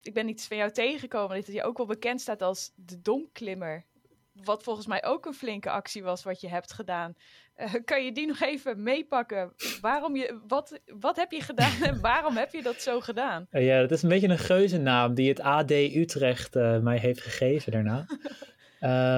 ik 0.00 0.14
ben 0.14 0.28
iets 0.28 0.46
van 0.46 0.56
jou 0.56 0.70
tegengekomen 0.70 1.36
dat 1.36 1.46
je 1.46 1.62
ook 1.62 1.76
wel 1.76 1.86
bekend 1.86 2.20
staat 2.20 2.42
als 2.42 2.72
de 2.74 3.02
domklimmer. 3.02 3.84
Wat 4.32 4.62
volgens 4.62 4.86
mij 4.86 5.04
ook 5.04 5.26
een 5.26 5.34
flinke 5.34 5.70
actie 5.70 6.02
was 6.02 6.22
wat 6.22 6.40
je 6.40 6.48
hebt 6.48 6.72
gedaan. 6.72 7.14
Uh, 7.56 7.74
kan 7.84 8.04
je 8.04 8.12
die 8.12 8.26
nog 8.26 8.40
even 8.40 8.82
meepakken? 8.82 9.52
Waarom 9.80 10.16
je, 10.16 10.40
wat, 10.46 10.80
wat 10.86 11.16
heb 11.16 11.32
je 11.32 11.40
gedaan 11.40 11.82
en 11.82 12.00
waarom 12.10 12.36
heb 12.36 12.52
je 12.52 12.62
dat 12.62 12.82
zo 12.82 13.00
gedaan? 13.00 13.46
Uh, 13.50 13.66
ja, 13.66 13.80
dat 13.80 13.90
is 13.90 14.02
een 14.02 14.08
beetje 14.08 14.28
een 14.28 14.38
geuzennaam 14.38 15.14
die 15.14 15.28
het 15.28 15.40
AD 15.40 15.70
Utrecht 15.70 16.56
uh, 16.56 16.78
mij 16.78 16.98
heeft 16.98 17.20
gegeven 17.20 17.72
daarna. 17.72 18.06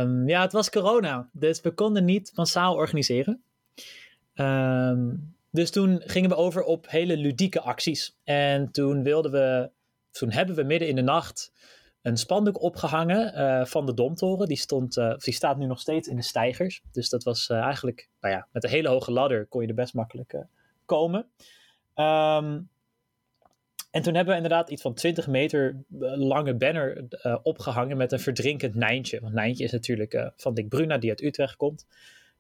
um, 0.02 0.28
ja, 0.34 0.40
het 0.40 0.52
was 0.52 0.70
corona, 0.70 1.28
dus 1.32 1.60
we 1.60 1.70
konden 1.70 2.04
niet 2.04 2.32
massaal 2.34 2.74
organiseren. 2.74 3.42
Um, 4.34 5.34
dus 5.54 5.70
toen 5.70 6.02
gingen 6.04 6.30
we 6.30 6.36
over 6.36 6.62
op 6.62 6.90
hele 6.90 7.16
ludieke 7.16 7.60
acties. 7.60 8.16
En 8.24 8.70
toen 8.70 9.02
wilden 9.02 9.30
we, 9.30 9.70
toen 10.10 10.30
hebben 10.30 10.54
we 10.54 10.62
midden 10.62 10.88
in 10.88 10.96
de 10.96 11.02
nacht 11.02 11.52
een 12.04 12.16
spandoek 12.16 12.62
opgehangen 12.62 13.38
uh, 13.38 13.64
van 13.64 13.86
de 13.86 13.94
Domtoren. 13.94 14.48
Die, 14.48 14.56
stond, 14.56 14.96
uh, 14.96 15.16
die 15.16 15.34
staat 15.34 15.58
nu 15.58 15.66
nog 15.66 15.80
steeds 15.80 16.08
in 16.08 16.16
de 16.16 16.22
stijgers. 16.22 16.82
Dus 16.92 17.08
dat 17.08 17.24
was 17.24 17.48
uh, 17.48 17.58
eigenlijk, 17.58 18.08
nou 18.20 18.34
ja, 18.34 18.46
met 18.52 18.64
een 18.64 18.70
hele 18.70 18.88
hoge 18.88 19.12
ladder 19.12 19.46
kon 19.46 19.62
je 19.62 19.68
er 19.68 19.74
best 19.74 19.94
makkelijk 19.94 20.44
komen. 20.84 21.18
Um, 21.94 22.68
en 23.90 24.02
toen 24.02 24.14
hebben 24.14 24.34
we 24.34 24.42
inderdaad 24.42 24.70
iets 24.70 24.82
van 24.82 24.94
20 24.94 25.26
meter 25.26 25.84
lange 26.16 26.54
banner 26.54 27.04
opgehangen 27.42 27.96
met 27.96 28.12
een 28.12 28.20
verdrinkend 28.20 28.74
Nijntje. 28.74 29.20
Want 29.20 29.34
Nijntje 29.34 29.64
is 29.64 29.72
natuurlijk 29.72 30.32
van 30.36 30.54
Dick 30.54 30.68
Bruna, 30.68 30.98
die 30.98 31.10
uit 31.10 31.22
Utrecht 31.22 31.56
komt. 31.56 31.86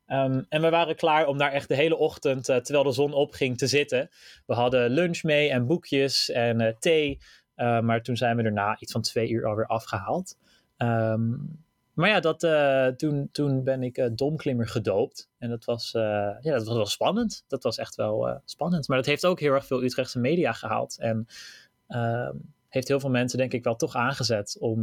Um, 0.08 0.46
en 0.48 0.62
we 0.62 0.70
waren 0.70 0.96
klaar 0.96 1.26
om 1.26 1.38
daar 1.38 1.52
echt 1.52 1.68
de 1.68 1.74
hele 1.74 1.96
ochtend, 1.96 2.44
terwijl 2.44 2.82
de 2.82 2.92
zon 2.92 3.12
opging, 3.12 3.58
te 3.58 3.66
zitten. 3.66 4.10
We 4.46 4.54
hadden 4.54 4.90
lunch 4.90 5.22
mee 5.22 5.50
en 5.50 5.66
boekjes 5.66 6.30
en 6.30 6.76
thee. 6.78 7.18
Uh, 7.56 7.80
maar 7.80 8.02
toen 8.02 8.16
zijn 8.16 8.36
we 8.36 8.42
daarna 8.42 8.76
iets 8.78 8.92
van 8.92 9.02
twee 9.02 9.30
uur 9.30 9.46
alweer 9.46 9.66
afgehaald. 9.66 10.38
Um, 10.78 11.62
maar 11.92 12.08
ja, 12.08 12.20
dat, 12.20 12.42
uh, 12.42 12.86
toen, 12.86 13.28
toen 13.32 13.64
ben 13.64 13.82
ik 13.82 13.98
uh, 13.98 14.06
domklimmer 14.12 14.68
gedoopt. 14.68 15.30
En 15.38 15.48
dat 15.48 15.64
was, 15.64 15.90
ja, 15.92 16.38
dat 16.40 16.66
was 16.66 16.76
wel 16.76 16.86
spannend. 16.86 17.44
Dat 17.48 17.62
was 17.62 17.78
echt 17.78 17.94
wel 17.94 18.40
spannend. 18.44 18.88
Maar 18.88 18.96
dat 18.96 19.06
heeft 19.06 19.26
ook 19.26 19.40
heel 19.40 19.52
erg 19.52 19.66
veel 19.66 19.82
Utrechtse 19.82 20.18
media 20.18 20.52
gehaald. 20.52 20.98
En 20.98 21.26
ehm, 21.86 22.36
heeft 22.68 22.88
heel 22.88 23.00
veel 23.00 23.10
mensen 23.10 23.38
denk 23.38 23.52
ik 23.52 23.64
wel 23.64 23.76
toch 23.76 23.94
aangezet 23.94 24.56
om 24.58 24.82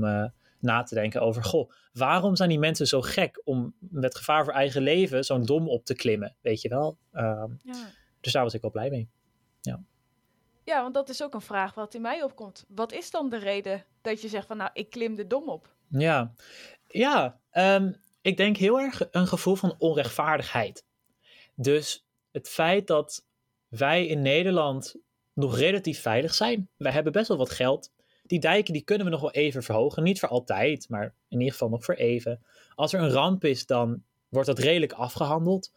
na 0.60 0.84
te 0.84 0.96
denken 0.96 1.22
over... 1.22 1.44
Goh, 1.44 1.72
waarom 1.94 2.36
zijn 2.36 2.50
die 2.50 2.60
mensen 2.60 2.88
zo 2.88 3.02
gek 3.02 3.42
om 3.44 3.74
met 3.80 4.16
gevaar 4.16 4.44
voor 4.44 4.54
eigen 4.54 4.82
leven 4.82 5.24
zo'n 5.24 5.46
dom 5.46 5.70
op 5.70 5.86
te 5.86 5.96
klimmen? 5.96 6.36
Weet 6.42 6.62
je 6.62 6.70
wel? 6.70 6.98
Um, 7.14 7.60
ja. 7.64 7.90
Dus 8.22 8.34
daar 8.34 8.44
was 8.44 8.54
ik 8.54 8.62
wel 8.62 8.72
blij 8.72 8.90
mee. 8.90 9.10
Ja. 9.62 9.80
Ja, 10.64 10.82
want 10.82 10.94
dat 10.94 11.10
is 11.10 11.24
ook 11.24 11.34
een 11.34 11.42
vraag 11.42 11.74
wat 11.74 11.94
in 11.94 12.02
mij 12.02 12.24
opkomt. 12.24 12.66
Wat 12.68 12.92
is 12.92 13.12
dan 13.12 13.30
de 13.30 13.38
reden 13.38 13.86
dat 14.02 14.22
je 14.22 14.28
zegt 14.28 14.48
van 14.48 14.58
nou, 14.58 14.70
ik 14.74 14.90
klim 14.90 15.16
de 15.16 15.28
dom 15.28 15.50
op? 15.50 15.76
Ja, 15.88 16.34
ja 16.88 17.40
um, 17.54 18.02
ik 18.22 18.38
denk 18.38 18.58
heel 18.58 18.80
erg 18.80 19.08
een 19.12 19.28
gevoel 19.28 19.56
van 19.56 19.76
onrechtvaardigheid. 19.78 20.86
Dus 21.56 22.06
het 22.32 22.50
feit 22.50 22.88
dat 22.88 23.26
wij 23.68 24.06
in 24.06 24.22
Nederland 24.22 24.96
nog 25.34 25.58
relatief 25.58 26.02
veilig 26.02 26.34
zijn. 26.34 26.70
Wij 26.78 26.92
hebben 26.92 27.12
best 27.12 27.28
wel 27.28 27.38
wat 27.38 27.50
geld. 27.50 27.92
Die 28.24 28.40
dijken 28.40 28.74
die 28.74 28.84
kunnen 28.84 29.06
we 29.06 29.12
nog 29.12 29.22
wel 29.22 29.32
even 29.32 29.64
verhogen. 29.64 30.04
Niet 30.04 30.20
voor 30.20 30.30
altijd, 30.30 30.90
maar 30.90 31.16
in 31.28 31.38
ieder 31.38 31.52
geval 31.52 31.70
nog 31.70 31.86
voor 31.86 31.96
even. 31.96 32.46
Als 32.76 32.94
er 32.94 33.02
een 33.02 33.12
ramp 33.12 33.44
is, 33.44 33.66
dan 33.66 34.04
wordt 34.30 34.48
dat 34.48 34.60
redelijk 34.60 34.94
afgehandeld. 34.94 35.72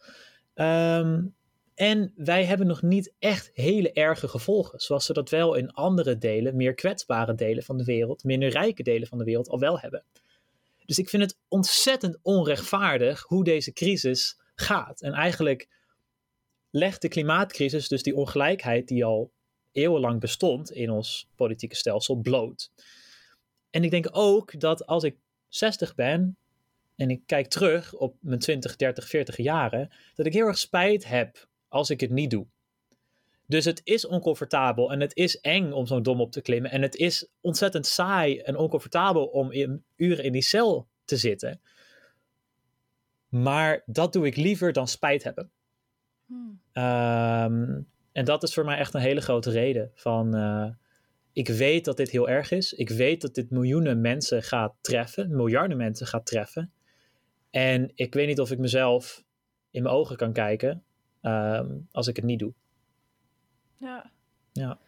Um, 0.55 1.35
en 1.75 2.13
wij 2.15 2.45
hebben 2.45 2.67
nog 2.67 2.81
niet 2.81 3.13
echt 3.19 3.51
hele 3.53 3.91
erge 3.91 4.27
gevolgen, 4.27 4.79
zoals 4.79 5.05
ze 5.05 5.13
dat 5.13 5.29
wel 5.29 5.55
in 5.55 5.71
andere 5.71 6.17
delen, 6.17 6.55
meer 6.55 6.73
kwetsbare 6.73 7.35
delen 7.35 7.63
van 7.63 7.77
de 7.77 7.83
wereld, 7.83 8.23
minder 8.23 8.49
rijke 8.49 8.83
delen 8.83 9.07
van 9.07 9.17
de 9.17 9.23
wereld 9.23 9.49
al 9.49 9.59
wel 9.59 9.79
hebben. 9.79 10.03
Dus 10.85 10.99
ik 10.99 11.09
vind 11.09 11.23
het 11.23 11.37
ontzettend 11.47 12.17
onrechtvaardig 12.21 13.23
hoe 13.23 13.43
deze 13.43 13.73
crisis 13.73 14.39
gaat. 14.55 15.01
En 15.01 15.13
eigenlijk 15.13 15.67
legt 16.69 17.01
de 17.01 17.07
klimaatcrisis 17.07 17.87
dus 17.87 18.03
die 18.03 18.15
ongelijkheid 18.15 18.87
die 18.87 19.05
al 19.05 19.31
eeuwenlang 19.71 20.19
bestond 20.19 20.71
in 20.71 20.89
ons 20.89 21.27
politieke 21.35 21.75
stelsel 21.75 22.15
bloot. 22.15 22.71
En 23.69 23.83
ik 23.83 23.91
denk 23.91 24.07
ook 24.11 24.59
dat 24.59 24.85
als 24.85 25.03
ik 25.03 25.17
60 25.47 25.95
ben 25.95 26.37
en 26.95 27.09
ik 27.09 27.21
kijk 27.25 27.47
terug 27.47 27.93
op 27.93 28.15
mijn 28.19 28.39
20, 28.39 28.75
30, 28.75 29.07
40 29.07 29.37
jaren, 29.37 29.91
dat 30.15 30.25
ik 30.25 30.33
heel 30.33 30.47
erg 30.47 30.57
spijt 30.57 31.05
heb 31.07 31.47
als 31.67 31.89
ik 31.89 31.99
het 31.99 32.11
niet 32.11 32.29
doe. 32.29 32.47
Dus 33.47 33.65
het 33.65 33.81
is 33.83 34.07
oncomfortabel 34.07 34.91
en 34.91 34.99
het 34.99 35.15
is 35.15 35.39
eng 35.39 35.71
om 35.71 35.85
zo'n 35.85 36.03
dom 36.03 36.21
op 36.21 36.31
te 36.31 36.41
klimmen. 36.41 36.71
En 36.71 36.81
het 36.81 36.95
is 36.95 37.27
ontzettend 37.41 37.85
saai 37.85 38.39
en 38.39 38.57
oncomfortabel 38.57 39.25
om 39.25 39.51
in, 39.51 39.83
uren 39.95 40.23
in 40.23 40.31
die 40.31 40.41
cel 40.41 40.87
te 41.05 41.17
zitten. 41.17 41.61
Maar 43.29 43.83
dat 43.85 44.13
doe 44.13 44.25
ik 44.25 44.35
liever 44.35 44.73
dan 44.73 44.87
spijt 44.87 45.23
hebben. 45.23 45.51
Hmm. 46.25 46.61
Um, 46.73 47.87
en 48.11 48.25
dat 48.25 48.43
is 48.43 48.53
voor 48.53 48.65
mij 48.65 48.77
echt 48.77 48.93
een 48.93 49.01
hele 49.01 49.21
grote 49.21 49.51
reden. 49.51 49.91
Van, 49.93 50.35
uh, 50.35 50.69
ik 51.33 51.47
weet 51.47 51.85
dat 51.85 51.97
dit 51.97 52.09
heel 52.09 52.29
erg 52.29 52.51
is. 52.51 52.73
Ik 52.73 52.89
weet 52.89 53.21
dat 53.21 53.35
dit 53.35 53.49
miljoenen 53.49 54.01
mensen 54.01 54.43
gaat 54.43 54.73
treffen. 54.81 55.35
Miljarden 55.35 55.77
mensen 55.77 56.07
gaat 56.07 56.25
treffen. 56.25 56.71
En 57.49 57.91
ik 57.95 58.13
weet 58.13 58.27
niet 58.27 58.39
of 58.39 58.51
ik 58.51 58.59
mezelf 58.59 59.23
in 59.71 59.83
mijn 59.83 59.95
ogen 59.95 60.15
kan 60.15 60.33
kijken 60.33 60.83
um, 61.25 61.87
als 61.91 62.07
ik 62.07 62.15
het 62.15 62.25
niet 62.25 62.39
doe. 62.39 62.53
Ja. 63.77 64.11
Ja. 64.51 64.79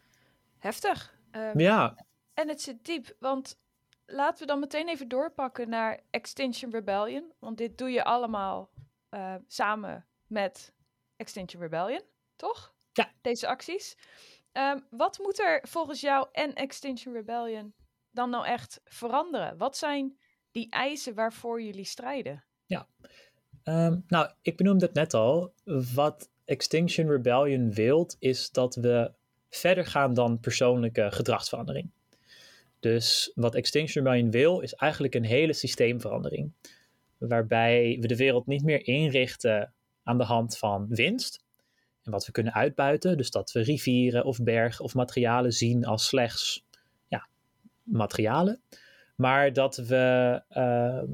Heftig. 0.57 1.19
Um, 1.31 1.59
ja. 1.59 2.05
En 2.33 2.47
het 2.47 2.61
zit 2.61 2.85
diep, 2.85 3.15
want 3.19 3.59
laten 4.05 4.39
we 4.39 4.45
dan 4.45 4.59
meteen 4.59 4.89
even 4.89 5.07
doorpakken 5.07 5.69
naar 5.69 5.99
Extinction 6.09 6.71
Rebellion. 6.71 7.33
Want 7.39 7.57
dit 7.57 7.77
doe 7.77 7.89
je 7.89 8.03
allemaal 8.03 8.69
uh, 9.09 9.35
samen 9.47 10.05
met 10.27 10.73
Extinction 11.15 11.61
Rebellion, 11.61 12.01
toch? 12.35 12.75
Ja. 12.91 13.11
Deze 13.21 13.47
acties. 13.47 13.97
Um, 14.51 14.87
wat 14.89 15.19
moet 15.19 15.39
er 15.39 15.67
volgens 15.67 16.01
jou 16.01 16.27
en 16.31 16.53
Extinction 16.53 17.13
Rebellion 17.13 17.73
dan 18.11 18.29
nou 18.29 18.45
echt 18.45 18.81
veranderen? 18.83 19.57
Wat 19.57 19.77
zijn 19.77 20.19
die 20.51 20.69
eisen 20.69 21.15
waarvoor 21.15 21.61
jullie 21.61 21.85
strijden? 21.85 22.45
Ja. 22.65 22.87
Ehm, 23.67 23.97
nou, 24.07 24.29
ik 24.41 24.57
benoemde 24.57 24.85
het 24.85 24.93
net 24.93 25.13
al. 25.13 25.53
Wat 25.93 26.29
Extinction 26.45 27.09
Rebellion 27.09 27.73
wilt, 27.73 28.15
is 28.19 28.49
dat 28.51 28.75
we 28.75 29.11
verder 29.49 29.85
gaan 29.85 30.13
dan 30.13 30.39
persoonlijke 30.39 31.11
gedragsverandering. 31.11 31.89
Dus 32.79 33.31
wat 33.35 33.55
Extinction 33.55 34.03
Rebellion 34.03 34.31
wil, 34.31 34.59
is 34.59 34.73
eigenlijk 34.73 35.15
een 35.15 35.23
hele 35.23 35.53
systeemverandering. 35.53 36.51
Waarbij 37.17 37.97
we 38.01 38.07
de 38.07 38.15
wereld 38.15 38.47
niet 38.47 38.63
meer 38.63 38.85
inrichten 38.87 39.73
aan 40.03 40.17
de 40.17 40.23
hand 40.23 40.57
van 40.57 40.87
winst. 40.89 41.43
En 42.03 42.11
wat 42.11 42.25
we 42.25 42.31
kunnen 42.31 42.53
uitbuiten. 42.53 43.17
Dus 43.17 43.31
dat 43.31 43.51
we 43.51 43.61
rivieren 43.61 44.25
of 44.25 44.43
bergen 44.43 44.83
of 44.83 44.93
materialen 44.93 45.51
zien 45.51 45.85
als 45.85 46.05
slechts 46.05 46.65
ja, 47.07 47.27
materialen. 47.83 48.61
Maar 49.15 49.53
dat 49.53 49.75
we 49.75 50.41
ehm, 50.49 51.11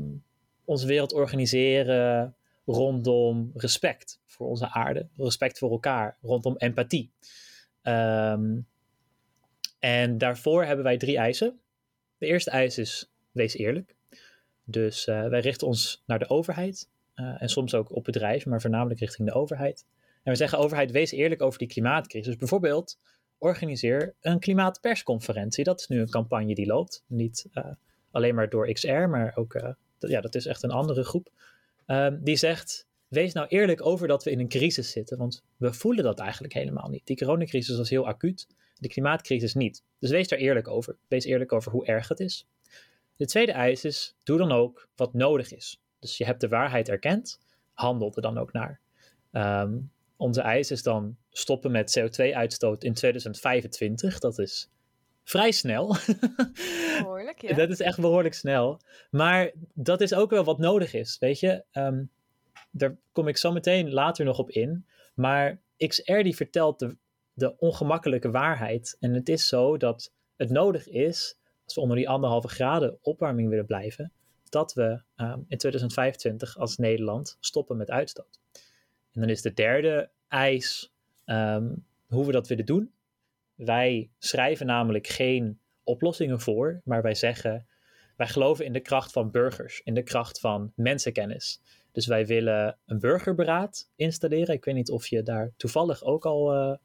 onze 0.66 0.88
wereld 0.88 1.14
organiseren 1.14 2.36
rondom 2.66 3.52
respect 3.56 4.20
voor 4.26 4.48
onze 4.48 4.70
aarde, 4.70 5.08
respect 5.18 5.58
voor 5.58 5.72
elkaar, 5.72 6.18
rondom 6.22 6.58
empathie. 6.58 7.12
Ehm, 7.82 8.60
en 9.80 10.18
daarvoor 10.18 10.66
hebben 10.66 10.86
wij 10.86 10.98
drie 10.98 11.18
eisen. 11.18 11.60
De 12.18 12.26
eerste 12.26 12.50
eis 12.50 12.78
is: 12.78 13.12
wees 13.32 13.54
eerlijk. 13.54 13.96
Dus 14.64 15.08
eh, 15.08 15.28
wij 15.28 15.40
richten 15.40 15.68
ons 15.68 16.04
naar 16.06 16.20
de 16.20 16.30
overheid 16.30 16.90
eh, 17.14 17.42
en 17.42 17.50
soms 17.50 17.74
ook 17.74 17.96
op 17.96 18.04
bedrijven, 18.04 18.50
maar 18.50 18.62
voornamelijk 18.62 19.00
richting 19.00 19.28
de 19.28 19.34
overheid. 19.34 19.86
En 20.24 20.32
we 20.32 20.38
zeggen: 20.38 20.58
overheid, 20.58 20.92
wees 20.92 21.12
eerlijk 21.12 21.42
over 21.42 21.60
die 21.60 21.68
klimaatcrisis. 21.68 22.28
Dus 22.28 22.38
bijvoorbeeld, 22.38 23.00
organiseer 23.38 24.16
een 24.22 24.40
klimaatpersconferentie. 24.40 25.64
Dat 25.64 25.80
is 25.80 25.88
nu 25.88 26.00
een 26.00 26.10
campagne 26.10 26.56
die 26.56 26.66
loopt. 26.66 27.04
Niet 27.08 27.48
uh, 27.54 27.66
alleen 28.12 28.36
maar 28.36 28.50
door 28.50 28.74
XR, 28.74 28.88
maar 28.88 29.36
ook, 29.36 29.76
ja, 30.00 30.22
dat 30.22 30.36
is 30.36 30.46
echt 30.46 30.64
een 30.64 30.72
andere 30.72 31.04
groep. 31.04 31.32
Ehm, 31.86 32.18
die 32.22 32.36
zegt: 32.36 32.88
wees 33.08 33.34
nou 33.34 33.48
eerlijk 33.48 33.86
over 33.86 34.08
dat 34.08 34.24
we 34.24 34.32
in 34.32 34.40
een 34.40 34.48
crisis 34.48 34.92
zitten, 34.92 35.18
want 35.18 35.44
we 35.58 35.74
voelen 35.74 36.04
dat 36.04 36.20
eigenlijk 36.20 36.54
helemaal 36.54 36.90
niet. 36.90 37.06
Die 37.06 37.18
coronacrisis 37.18 37.78
was 37.78 37.90
heel 37.90 38.08
acuut, 38.08 38.48
de 38.80 38.88
klimaatcrisis 38.88 39.54
niet. 39.54 39.84
Dus 40.00 40.10
wees 40.10 40.28
daar 40.28 40.40
eerlijk 40.40 40.68
over. 40.68 40.98
Wees 41.08 41.26
eerlijk 41.26 41.52
over 41.52 41.72
hoe 41.72 41.86
erg 41.86 42.08
het 42.08 42.20
is. 42.20 42.48
De 43.16 43.26
tweede 43.26 43.52
eis 43.52 43.86
is: 43.86 44.16
doe 44.24 44.38
dan 44.38 44.52
ook 44.52 44.88
wat 44.96 45.14
nodig 45.14 45.54
is. 45.54 45.82
Dus 46.00 46.18
je 46.18 46.26
hebt 46.26 46.42
de 46.42 46.48
waarheid 46.48 46.90
erkend, 46.90 47.40
handel 47.74 48.12
er 48.16 48.22
dan 48.22 48.38
ook 48.38 48.54
naar. 48.54 48.80
Um, 49.32 49.92
onze 50.18 50.42
eis 50.42 50.72
is 50.72 50.84
dan 50.84 51.18
stoppen 51.32 51.72
met 51.72 52.00
CO2-uitstoot 52.00 52.84
in 52.84 52.94
2025. 52.94 54.20
Dat 54.20 54.40
is 54.40 54.70
vrij 55.24 55.52
snel. 55.52 55.88
Behoorlijk, 57.00 57.42
ja. 57.42 57.56
dat 57.56 57.70
is 57.70 57.80
echt 57.80 58.00
behoorlijk 58.00 58.34
snel. 58.34 58.80
Maar 59.10 59.52
dat 59.74 60.02
is 60.02 60.14
ook 60.14 60.30
wel 60.30 60.44
wat 60.44 60.58
nodig 60.58 60.94
is, 60.94 61.18
weet 61.20 61.40
je. 61.40 61.64
Um, 61.74 62.12
daar 62.72 62.98
kom 63.12 63.28
ik 63.28 63.38
zo 63.38 63.52
meteen 63.52 63.92
later 63.92 64.26
nog 64.26 64.40
op 64.40 64.50
in. 64.50 64.86
Maar 65.14 65.62
XR 65.78 66.22
die 66.22 66.36
vertelt 66.36 66.80
de, 66.80 66.96
de 67.34 67.58
ongemakkelijke 67.58 68.32
waarheid. 68.32 68.98
En 69.00 69.14
het 69.14 69.30
is 69.30 69.48
zo 69.48 69.78
dat 69.78 70.12
het 70.36 70.50
nodig 70.50 70.88
is, 70.88 71.38
als 71.64 71.76
we 71.76 71.82
onder 71.82 71.98
die 71.98 72.10
anderhalve 72.10 72.48
graden 72.48 72.98
opwarming 73.02 73.50
willen 73.50 73.66
blijven, 73.66 74.12
dat 74.50 74.74
we 74.74 75.02
um, 75.16 75.46
in 75.48 75.58
2025 75.58 76.58
als 76.58 76.78
Nederland 76.78 77.38
stoppen 77.40 77.78
met 77.78 77.90
uitstoot. 77.90 78.40
En 79.12 79.22
dan 79.22 79.30
is 79.30 79.42
de 79.42 79.54
derde 79.54 80.10
eis 80.28 80.94
um, 81.26 81.86
hoe 82.08 82.26
we 82.26 82.32
dat 82.32 82.48
willen 82.48 82.66
doen. 82.66 82.92
Wij 83.66 84.10
schrijven 84.18 84.66
namelijk 84.66 85.08
geen 85.08 85.60
oplossingen 85.84 86.40
voor, 86.40 86.82
maar 86.84 87.02
wij 87.02 87.16
zeggen, 87.16 87.68
wij 88.16 88.28
geloven 88.28 88.66
in 88.66 88.74
de 88.74 88.80
kracht 88.80 89.12
van 89.12 89.32
burgers, 89.32 89.82
in 89.84 89.94
de 89.94 90.04
kracht 90.04 90.40
van 90.40 90.72
mensenkennis. 90.76 91.62
Dus 91.92 92.08
wij 92.08 92.26
willen 92.26 92.78
een 92.86 93.00
burgerberaad 93.00 93.90
installeren. 93.96 94.56
Ik 94.56 94.66
weet 94.66 94.76
niet 94.76 94.92
of 94.92 95.08
je 95.08 95.24
daar 95.24 95.52
toevallig 95.58 96.04
ook 96.04 96.26
al 96.26 96.54
uh, 96.54 96.76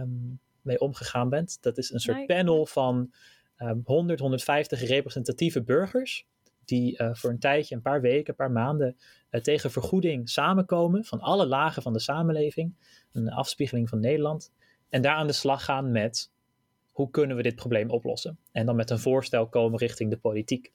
um, 0.00 0.40
mee 0.62 0.80
omgegaan 0.80 1.28
bent. 1.28 1.58
Dat 1.60 1.78
is 1.78 1.92
een 1.92 2.00
soort 2.00 2.16
Nee. 2.16 2.26
panel 2.26 2.66
van 2.66 3.12
um, 3.58 3.80
100, 3.84 4.20
150 4.20 4.80
representatieve 4.86 5.62
burgers. 5.62 6.26
Die 6.64 7.02
uh, 7.02 7.14
voor 7.14 7.30
een 7.30 7.38
tijdje, 7.38 7.74
een 7.74 7.82
paar 7.82 8.00
weken, 8.00 8.28
een 8.30 8.34
paar 8.36 8.50
maanden 8.50 8.96
uh, 9.30 9.40
tegen 9.40 9.70
vergoeding 9.70 10.28
samenkomen 10.28 11.04
van 11.04 11.20
alle 11.20 11.46
lagen 11.46 11.82
van 11.82 11.92
de 11.92 11.98
samenleving. 11.98 12.74
Een 13.12 13.30
afspiegeling 13.30 13.88
van 13.88 14.00
Nederland. 14.00 14.52
En 14.88 15.02
daar 15.02 15.14
aan 15.14 15.26
de 15.26 15.32
slag 15.32 15.64
gaan 15.64 15.90
met 15.90 16.30
hoe 16.90 17.10
kunnen 17.10 17.36
we 17.36 17.42
dit 17.42 17.54
probleem 17.54 17.90
oplossen. 17.90 18.38
En 18.52 18.66
dan 18.66 18.76
met 18.76 18.90
een 18.90 18.98
voorstel 18.98 19.48
komen 19.48 19.78
richting 19.78 20.10
de 20.10 20.18
politiek. 20.18 20.72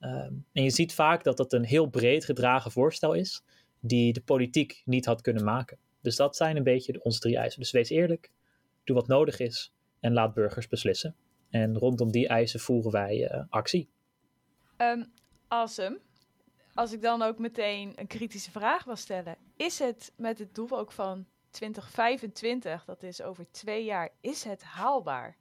Um, 0.00 0.46
en 0.52 0.62
je 0.62 0.70
ziet 0.70 0.94
vaak 0.94 1.24
dat 1.24 1.36
dat 1.36 1.52
een 1.52 1.64
heel 1.64 1.86
breed 1.86 2.24
gedragen 2.24 2.70
voorstel 2.70 3.12
is, 3.12 3.42
die 3.80 4.12
de 4.12 4.20
politiek 4.20 4.82
niet 4.84 5.04
had 5.04 5.20
kunnen 5.20 5.44
maken. 5.44 5.78
Dus 6.00 6.16
dat 6.16 6.36
zijn 6.36 6.56
een 6.56 6.62
beetje 6.62 7.04
onze 7.04 7.20
drie 7.20 7.36
eisen. 7.36 7.60
Dus 7.60 7.70
wees 7.70 7.88
eerlijk, 7.88 8.30
doe 8.84 8.96
wat 8.96 9.06
nodig 9.06 9.38
is 9.38 9.72
en 10.00 10.12
laat 10.12 10.34
burgers 10.34 10.68
beslissen. 10.68 11.16
En 11.50 11.78
rondom 11.78 12.10
die 12.10 12.28
eisen 12.28 12.60
voeren 12.60 12.92
wij 12.92 13.32
uh, 13.32 13.44
actie. 13.48 13.88
Um. 14.76 15.12
Als 16.74 16.92
ik 16.92 17.02
dan 17.02 17.22
ook 17.22 17.38
meteen 17.38 17.92
een 17.94 18.06
kritische 18.06 18.50
vraag 18.50 18.84
wil 18.84 18.96
stellen, 18.96 19.36
is 19.56 19.78
het 19.78 20.12
met 20.16 20.38
het 20.38 20.54
doel 20.54 20.78
ook 20.78 20.92
van 20.92 21.26
2025, 21.56 22.84
dat 22.84 23.02
is 23.02 23.22
over 23.22 23.50
twee 23.50 23.84
jaar, 23.84 24.10
is 24.20 24.44
het 24.44 24.62
haalbaar? 24.62 25.36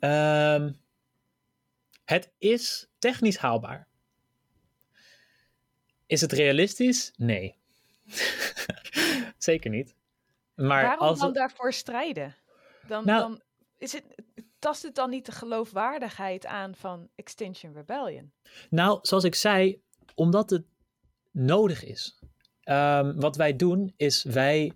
um, 0.00 0.76
het 2.14 2.32
is 2.38 2.88
technisch 2.98 3.36
haalbaar. 3.36 3.88
Is 6.06 6.20
het 6.20 6.32
realistisch? 6.32 7.12
Nee. 7.16 7.58
Zeker 9.38 9.70
niet. 9.70 9.96
Maar 10.54 10.82
Waarom 10.82 11.08
als... 11.08 11.18
dan 11.18 11.32
daarvoor 11.32 11.72
strijden? 11.72 12.36
Dan, 12.86 13.04
Nou- 13.04 13.20
dan 13.20 13.42
is 13.78 13.92
het, 13.92 14.04
tast 14.58 14.82
het 14.82 14.94
dan 14.94 15.10
niet 15.10 15.26
de 15.26 15.32
geloofwaardigheid 15.32 16.46
aan 16.46 16.74
van 16.74 17.08
Extinction 17.14 17.72
Rebellion? 17.72 18.32
Nou, 18.70 18.98
zoals 19.02 19.24
ik 19.24 19.34
zei, 19.34 19.82
omdat 20.14 20.50
het 20.50 20.66
nodig 21.30 21.84
is. 21.84 22.18
Um, 22.70 23.20
wat 23.20 23.36
wij 23.36 23.56
doen 23.56 23.92
is 23.96 24.22
wij, 24.22 24.72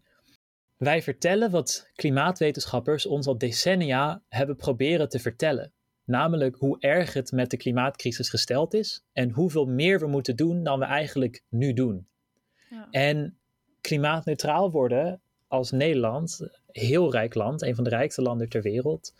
wij 0.77 1.03
vertellen 1.03 1.51
wat 1.51 1.91
klimaatwetenschappers 1.95 3.07
ons 3.07 3.27
al 3.27 3.39
decennia 3.39 4.23
hebben 4.29 4.57
proberen 4.57 5.09
te 5.09 5.19
vertellen. 5.19 5.73
Namelijk 6.05 6.57
hoe 6.57 6.81
erg 6.81 7.13
het 7.13 7.33
met 7.33 7.51
de 7.51 7.57
klimaatcrisis 7.57 8.29
gesteld 8.29 8.75
is 8.75 9.05
en 9.13 9.31
hoeveel 9.31 9.67
meer 9.67 9.99
we 9.99 10.07
moeten 10.07 10.37
doen 10.37 10.63
dan 10.63 10.79
we 10.79 10.85
eigenlijk 10.85 11.43
nu 11.49 11.73
doen. 11.73 12.07
Ja. 12.71 12.89
En 12.91 13.39
klimaatneutraal 13.81 14.71
worden 14.71 15.21
als 15.49 15.71
Nederland, 15.71 16.49
heel 16.67 17.11
rijk 17.11 17.35
land, 17.35 17.63
een 17.63 17.75
van 17.75 17.85
de 17.85 17.91
rijkste 17.91 18.23
landen 18.23 18.49
ter 18.49 18.63
wereld, 18.63 19.15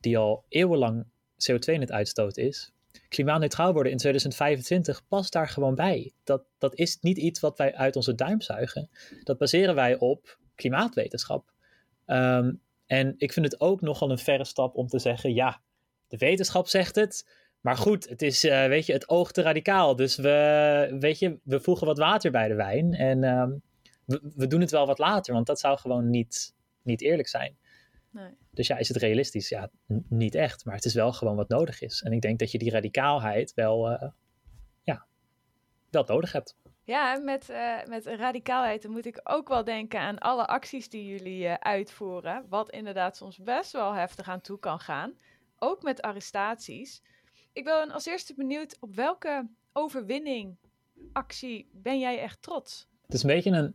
die 0.00 0.18
al 0.18 0.44
eeuwenlang 0.48 1.04
CO2 1.50 1.72
in 1.72 1.80
het 1.80 1.92
uitstoot 1.92 2.36
is. 2.36 2.72
Klimaatneutraal 3.08 3.72
worden 3.72 3.92
in 3.92 3.98
2025 3.98 5.06
past 5.08 5.32
daar 5.32 5.48
gewoon 5.48 5.74
bij. 5.74 6.12
Dat, 6.24 6.42
dat 6.58 6.74
is 6.74 6.98
niet 7.00 7.18
iets 7.18 7.40
wat 7.40 7.58
wij 7.58 7.74
uit 7.74 7.96
onze 7.96 8.14
duim 8.14 8.40
zuigen. 8.40 8.90
Dat 9.24 9.38
baseren 9.38 9.74
wij 9.74 9.98
op 9.98 10.38
klimaatwetenschap. 10.54 11.52
Um, 12.06 12.60
en 12.86 13.14
ik 13.18 13.32
vind 13.32 13.46
het 13.46 13.60
ook 13.60 13.80
nogal 13.80 14.10
een 14.10 14.18
verre 14.18 14.44
stap 14.44 14.76
om 14.76 14.86
te 14.86 14.98
zeggen: 14.98 15.34
ja, 15.34 15.60
de 16.08 16.16
wetenschap 16.16 16.68
zegt 16.68 16.94
het. 16.94 17.28
Maar 17.60 17.76
goed, 17.76 18.08
het 18.08 18.22
is, 18.22 18.44
uh, 18.44 18.66
weet 18.66 18.86
je, 18.86 18.92
het 18.92 19.08
oog 19.08 19.32
te 19.32 19.42
radicaal. 19.42 19.96
Dus 19.96 20.16
we, 20.16 20.96
weet 21.00 21.18
je, 21.18 21.38
we 21.42 21.60
voegen 21.60 21.86
wat 21.86 21.98
water 21.98 22.30
bij 22.30 22.48
de 22.48 22.54
wijn. 22.54 22.94
En 22.94 23.24
um, 23.24 23.62
we, 24.04 24.20
we, 24.36 24.46
doen 24.46 24.60
het 24.60 24.70
wel 24.70 24.86
wat 24.86 24.98
later, 24.98 25.34
want 25.34 25.46
dat 25.46 25.60
zou 25.60 25.78
gewoon 25.78 26.10
niet, 26.10 26.54
niet 26.82 27.02
eerlijk 27.02 27.28
zijn. 27.28 27.56
Nee. 28.10 28.36
Dus 28.50 28.66
ja, 28.66 28.76
is 28.76 28.88
het 28.88 28.96
realistisch? 28.96 29.48
Ja, 29.48 29.70
niet 30.08 30.34
echt. 30.34 30.64
Maar 30.64 30.74
het 30.74 30.84
is 30.84 30.94
wel 30.94 31.12
gewoon 31.12 31.36
wat 31.36 31.48
nodig 31.48 31.80
is. 31.80 32.02
En 32.02 32.12
ik 32.12 32.20
denk 32.20 32.38
dat 32.38 32.50
je 32.50 32.58
die 32.58 32.70
radicaalheid 32.70 33.54
wel, 33.54 33.90
uh, 33.90 34.10
ja, 34.82 35.06
wel 35.90 36.04
nodig 36.06 36.32
hebt. 36.32 36.56
Ja, 36.84 37.18
met, 37.18 37.48
uh, 37.50 37.84
met 37.84 38.06
radicaalheid 38.06 38.82
dan 38.82 38.90
moet 38.90 39.06
ik 39.06 39.20
ook 39.22 39.48
wel 39.48 39.64
denken 39.64 40.00
aan 40.00 40.18
alle 40.18 40.46
acties 40.46 40.88
die 40.88 41.06
jullie 41.06 41.44
uh, 41.44 41.54
uitvoeren. 41.54 42.46
Wat 42.48 42.70
inderdaad 42.70 43.16
soms 43.16 43.38
best 43.38 43.72
wel 43.72 43.92
heftig 43.92 44.28
aan 44.28 44.40
toe 44.40 44.58
kan 44.58 44.80
gaan. 44.80 45.14
Ook 45.58 45.82
met 45.82 46.02
arrestaties. 46.02 47.02
Ik 47.52 47.64
ben 47.64 47.90
als 47.90 48.06
eerste 48.06 48.34
benieuwd 48.34 48.76
op 48.80 48.94
welke 48.94 49.48
overwinning, 49.72 50.56
actie 51.12 51.68
ben 51.72 51.98
jij 51.98 52.18
echt 52.18 52.42
trots? 52.42 52.88
Het 53.02 53.14
is 53.14 53.22
een 53.22 53.28
beetje 53.28 53.50
een 53.50 53.74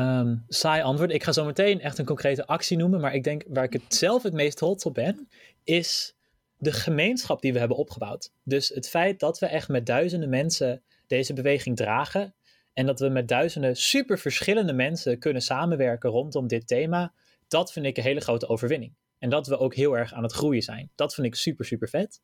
um, 0.00 0.44
saai 0.48 0.82
antwoord. 0.82 1.10
Ik 1.12 1.24
ga 1.24 1.32
zo 1.32 1.44
meteen 1.44 1.80
echt 1.80 1.98
een 1.98 2.04
concrete 2.04 2.46
actie 2.46 2.76
noemen. 2.76 3.00
Maar 3.00 3.14
ik 3.14 3.24
denk 3.24 3.44
waar 3.48 3.64
ik 3.64 3.72
het 3.72 3.94
zelf 3.94 4.22
het 4.22 4.32
meest 4.32 4.56
trots 4.56 4.84
op 4.84 4.94
ben, 4.94 5.28
is 5.64 6.14
de 6.56 6.72
gemeenschap 6.72 7.40
die 7.42 7.52
we 7.52 7.58
hebben 7.58 7.76
opgebouwd. 7.76 8.32
Dus 8.42 8.68
het 8.68 8.88
feit 8.88 9.20
dat 9.20 9.38
we 9.38 9.46
echt 9.46 9.68
met 9.68 9.86
duizenden 9.86 10.28
mensen 10.28 10.82
deze 11.06 11.32
beweging 11.32 11.76
dragen. 11.76 12.34
En 12.72 12.86
dat 12.86 13.00
we 13.00 13.08
met 13.08 13.28
duizenden 13.28 13.76
super 13.76 14.18
verschillende 14.18 14.72
mensen 14.72 15.18
kunnen 15.18 15.42
samenwerken 15.42 16.10
rondom 16.10 16.46
dit 16.46 16.66
thema. 16.66 17.12
Dat 17.48 17.72
vind 17.72 17.86
ik 17.86 17.96
een 17.96 18.02
hele 18.02 18.20
grote 18.20 18.48
overwinning. 18.48 18.92
En 19.18 19.30
dat 19.30 19.46
we 19.46 19.58
ook 19.58 19.74
heel 19.74 19.96
erg 19.96 20.12
aan 20.12 20.22
het 20.22 20.32
groeien 20.32 20.62
zijn. 20.62 20.90
Dat 20.94 21.14
vind 21.14 21.26
ik 21.26 21.34
super, 21.34 21.64
super 21.64 21.88
vet. 21.88 22.20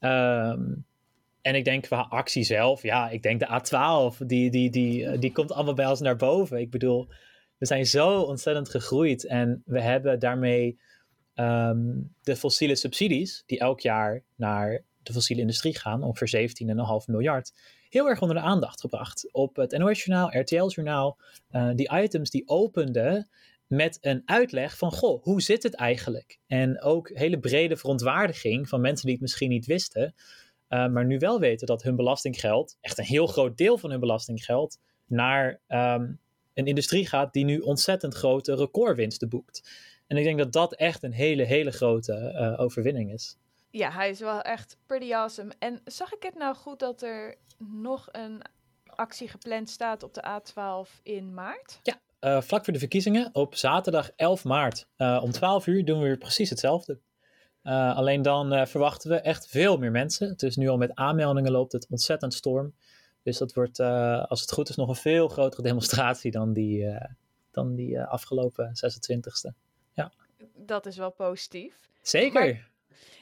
Um, 0.00 0.86
En 1.44 1.54
ik 1.54 1.64
denk 1.64 1.82
qua 1.82 2.00
actie 2.00 2.44
zelf, 2.44 2.82
ja, 2.82 3.10
ik 3.10 3.22
denk 3.22 3.40
de 3.40 3.46
A12, 3.46 4.26
die, 4.26 4.50
die, 4.50 4.70
die, 4.70 5.06
eh, 5.06 5.20
die 5.20 5.32
komt 5.32 5.52
allemaal 5.52 5.74
bij 5.74 5.86
ons 5.86 6.00
naar 6.00 6.16
boven. 6.16 6.60
Ik 6.60 6.70
bedoel, 6.70 7.08
we 7.58 7.66
zijn 7.66 7.86
zo 7.86 8.20
ontzettend 8.20 8.68
gegroeid 8.68 9.26
en 9.26 9.62
we 9.64 9.80
hebben 9.80 10.18
daarmee 10.18 10.78
ehm, 11.34 12.00
de 12.22 12.36
fossiele 12.36 12.76
subsidies, 12.76 13.42
die 13.46 13.58
elk 13.58 13.80
jaar 13.80 14.22
naar 14.36 14.84
de 15.02 15.12
fossiele 15.12 15.40
industrie 15.40 15.78
gaan, 15.78 16.02
ongeveer 16.02 16.50
17,5 16.50 17.06
miljard, 17.06 17.52
heel 17.88 18.08
erg 18.08 18.20
onder 18.20 18.36
de 18.36 18.42
aandacht 18.42 18.80
gebracht. 18.80 19.32
Op 19.32 19.56
het 19.56 19.78
NOS-journaal, 19.78 20.38
RTL-journaal, 20.38 21.18
eh, 21.50 21.70
die 21.74 21.92
items 21.92 22.30
die 22.30 22.48
openden 22.48 23.28
met 23.66 23.98
een 24.00 24.22
uitleg 24.24 24.78
van, 24.78 24.92
goh, 24.92 25.22
hoe 25.22 25.42
zit 25.42 25.62
het 25.62 25.74
eigenlijk? 25.74 26.38
En 26.46 26.82
ook 26.82 27.10
hele 27.14 27.38
brede 27.38 27.76
verontwaardiging 27.76 28.68
van 28.68 28.80
mensen 28.80 29.04
die 29.04 29.14
het 29.14 29.22
misschien 29.22 29.50
niet 29.50 29.66
wisten, 29.66 30.14
uh, 30.74 30.86
maar 30.86 31.04
nu 31.04 31.18
wel 31.18 31.40
weten 31.40 31.66
dat 31.66 31.82
hun 31.82 31.96
belastinggeld, 31.96 32.76
echt 32.80 32.98
een 32.98 33.04
heel 33.04 33.26
groot 33.26 33.56
deel 33.56 33.78
van 33.78 33.90
hun 33.90 34.00
belastinggeld, 34.00 34.78
naar 35.06 35.60
um, 35.68 36.18
een 36.54 36.66
industrie 36.66 37.06
gaat 37.06 37.32
die 37.32 37.44
nu 37.44 37.58
ontzettend 37.58 38.14
grote 38.14 38.54
recordwinsten 38.54 39.28
boekt. 39.28 39.70
En 40.06 40.16
ik 40.16 40.24
denk 40.24 40.38
dat 40.38 40.52
dat 40.52 40.74
echt 40.74 41.02
een 41.02 41.12
hele, 41.12 41.42
hele 41.42 41.70
grote 41.70 42.32
uh, 42.34 42.60
overwinning 42.60 43.12
is. 43.12 43.36
Ja, 43.70 43.90
hij 43.90 44.10
is 44.10 44.20
wel 44.20 44.40
echt 44.40 44.76
pretty 44.86 45.14
awesome. 45.14 45.52
En 45.58 45.80
zag 45.84 46.12
ik 46.14 46.22
het 46.22 46.34
nou 46.34 46.54
goed 46.54 46.78
dat 46.78 47.02
er 47.02 47.36
nog 47.58 48.08
een 48.12 48.42
actie 48.84 49.28
gepland 49.28 49.70
staat 49.70 50.02
op 50.02 50.14
de 50.14 50.22
A12 50.22 51.02
in 51.02 51.34
maart? 51.34 51.80
Ja, 51.82 52.00
uh, 52.20 52.42
vlak 52.42 52.64
voor 52.64 52.72
de 52.72 52.78
verkiezingen 52.78 53.30
op 53.32 53.54
zaterdag 53.54 54.10
11 54.16 54.44
maart. 54.44 54.86
Om 54.96 55.30
12 55.30 55.66
uur 55.66 55.84
doen 55.84 55.98
we 55.98 56.04
weer 56.04 56.18
precies 56.18 56.50
hetzelfde. 56.50 56.98
Uh, 57.64 57.96
alleen 57.96 58.22
dan 58.22 58.66
verwachten 58.66 59.10
we 59.10 59.16
echt 59.16 59.46
veel 59.46 59.76
meer 59.76 59.90
mensen. 59.90 60.28
Het 60.28 60.42
is 60.42 60.56
nu 60.56 60.68
al 60.68 60.76
met 60.76 60.94
aanmeldingen 60.94 61.52
loopt 61.52 61.72
het 61.72 61.86
ontzettend 61.90 62.34
storm. 62.34 62.74
Dus 63.22 63.38
dat 63.38 63.52
wordt, 63.52 63.80
als 64.28 64.40
het 64.40 64.52
goed 64.52 64.68
is, 64.68 64.76
nog 64.76 64.88
een 64.88 64.94
veel 64.94 65.28
grotere 65.28 65.62
demonstratie 65.70 66.30
dan 66.30 66.52
die, 66.52 66.98
dan 67.50 67.74
die 67.74 68.02
afgelopen 68.02 68.72
26e. 68.74 69.52
Ja. 69.92 70.12
Dat 70.56 70.86
is 70.86 70.96
wel 70.96 71.10
positief. 71.10 71.78
Zeker. 72.02 72.32
Maar 72.32 72.70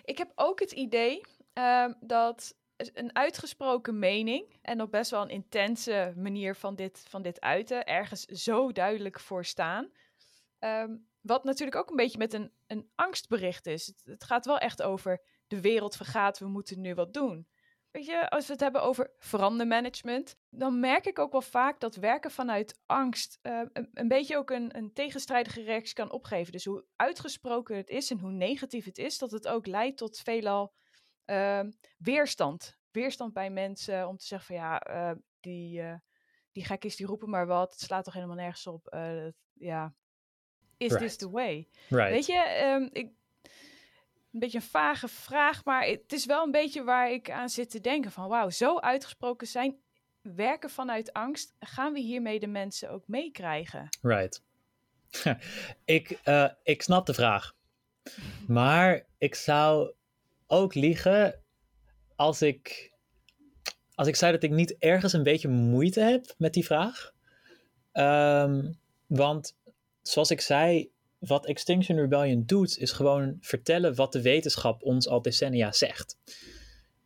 ik 0.05 0.19
heb 0.19 0.33
ook 0.35 0.61
het 0.61 0.73
idee 0.73 1.21
uh, 1.55 1.89
dat 2.01 2.55
een 2.77 3.17
uitgesproken 3.17 3.99
mening 3.99 4.59
en 4.63 4.81
op 4.81 4.91
best 4.91 5.11
wel 5.11 5.23
een 5.23 5.29
intense 5.29 6.13
manier 6.17 6.57
van 6.57 6.75
dit, 6.75 7.05
van 7.09 7.23
dit 7.23 7.41
uiten, 7.41 7.85
ergens 7.85 8.25
zo 8.25 8.73
duidelijk 8.73 9.21
voor 9.21 9.45
staan. 9.45 9.91
Um, 10.61 11.07
wat 11.23 11.45
natuurlijk 11.45 11.77
ook 11.77 11.91
een 11.91 11.97
beetje 11.97 12.19
met 12.19 12.33
een, 12.33 12.53
een 12.67 12.91
angstbericht 12.95 13.67
is. 13.67 13.95
Het, 14.05 14.25
gaat 14.25 14.47
wel 14.47 14.59
echt 14.59 14.83
over 14.83 15.23
de 15.47 15.61
wereld 15.61 15.97
vergaat, 15.97 16.39
we 16.39 16.47
moeten 16.47 16.81
nu 16.81 16.95
wat 16.95 17.15
doen. 17.15 17.49
Weet 17.91 18.07
je, 18.07 18.31
als 18.31 18.47
we 18.47 18.53
het 18.53 18.61
hebben 18.61 18.83
over 18.83 19.11
verandermanagement, 19.19 20.37
dan 20.51 20.81
merk 20.81 21.07
ik 21.07 21.19
ook 21.19 21.33
wel 21.33 21.43
vaak 21.43 21.81
dat 21.81 21.97
werken 21.97 22.31
vanuit 22.31 22.81
angst 22.87 23.39
uh, 23.43 23.63
een, 23.73 24.09
beetje 24.09 24.37
ook 24.37 24.51
een, 24.51 24.77
een 24.77 24.93
tegenstrijdige 24.93 25.63
reactie 25.63 25.95
kan 25.95 26.13
opgeven. 26.13 26.53
Dus 26.53 26.65
hoe 26.65 26.85
uitgesproken 26.97 27.77
het 27.77 27.89
is 27.89 28.11
en 28.11 28.19
hoe 28.19 28.31
negatief 28.31 28.85
het 28.85 28.99
is, 28.99 29.19
dat 29.19 29.31
het 29.31 29.49
ook 29.49 29.67
leidt 29.67 29.97
tot 29.97 30.19
veelal 30.19 30.75
uh, 31.27 31.63
weerstand. 31.99 32.79
Weerstand 32.91 33.33
bij 33.33 33.51
mensen 33.51 34.09
om 34.09 34.17
te 34.17 34.27
zeggen 34.27 34.47
van 34.47 34.65
ja, 34.65 34.89
uh, 34.91 35.19
die, 35.41 35.81
uh, 35.81 35.95
die 36.53 36.65
gekkies 36.65 36.97
die 36.97 37.07
roepen 37.07 37.31
maar 37.31 37.47
wat, 37.47 37.71
het 37.71 37.81
slaat 37.81 38.05
toch 38.05 38.15
helemaal 38.15 38.37
nergens 38.37 38.67
op. 38.67 38.97
Ja, 39.53 39.95
is 40.83 40.91
right. 40.91 41.01
this 41.01 41.17
the 41.17 41.31
way? 41.31 41.69
Right. 41.89 42.11
Weet 42.11 42.27
je, 42.27 42.63
um, 42.65 42.89
ik, 42.93 43.11
een 44.33 44.41
beetje 44.41 44.59
een 44.59 44.65
vage 44.65 45.09
vraag, 45.09 45.65
maar 45.65 45.87
het 45.87 46.13
is 46.13 46.27
wel 46.27 46.45
een 46.45 46.51
beetje 46.51 46.85
waar 46.85 47.13
ik 47.13 47.31
aan 47.31 47.49
zit 47.49 47.71
te 47.71 47.81
denken 47.81 48.11
van 48.11 48.29
wauw, 48.29 48.51
zo 48.51 48.79
uitgesproken 48.79 49.47
zijn, 49.47 49.77
werken 50.23 50.71
vanuit 50.71 51.13
angst, 51.13 51.55
gaan 51.61 51.93
we 51.93 52.01
hiermee 52.01 52.41
de 52.41 52.47
mensen 52.47 52.91
ook 52.91 53.03
meekrijgen? 53.07 53.89
Right. 54.03 54.43
ik, 55.85 56.19
uh, 56.25 56.49
ik 56.63 56.83
snap 56.83 57.07
de 57.07 57.15
vraag. 57.15 57.55
Maar 58.47 59.07
ik 59.19 59.35
zou 59.35 59.93
ook 60.47 60.75
liegen 60.75 61.41
als 62.17 62.43
ik, 62.43 62.93
als 63.95 64.09
ik 64.09 64.17
zei 64.17 64.33
dat 64.33 64.43
ik 64.43 64.51
niet 64.51 64.79
ergens 64.79 65.13
een 65.13 65.23
beetje 65.23 65.49
moeite 65.49 66.01
heb 66.01 66.35
met 66.39 66.53
die 66.53 66.65
vraag. 66.65 67.13
Um, 67.93 68.79
want 69.07 69.57
zoals 70.03 70.31
ik 70.31 70.41
zei, 70.41 70.91
wat 71.19 71.47
Extinction 71.47 71.99
Rebellion 71.99 72.43
doet, 72.47 72.79
is 72.79 72.93
gewoon 72.93 73.37
vertellen 73.41 73.95
wat 73.95 74.13
de 74.13 74.23
wetenschap 74.23 74.83
ons 74.83 75.09
al 75.09 75.23
decennia 75.23 75.73
zegt. 75.73 76.19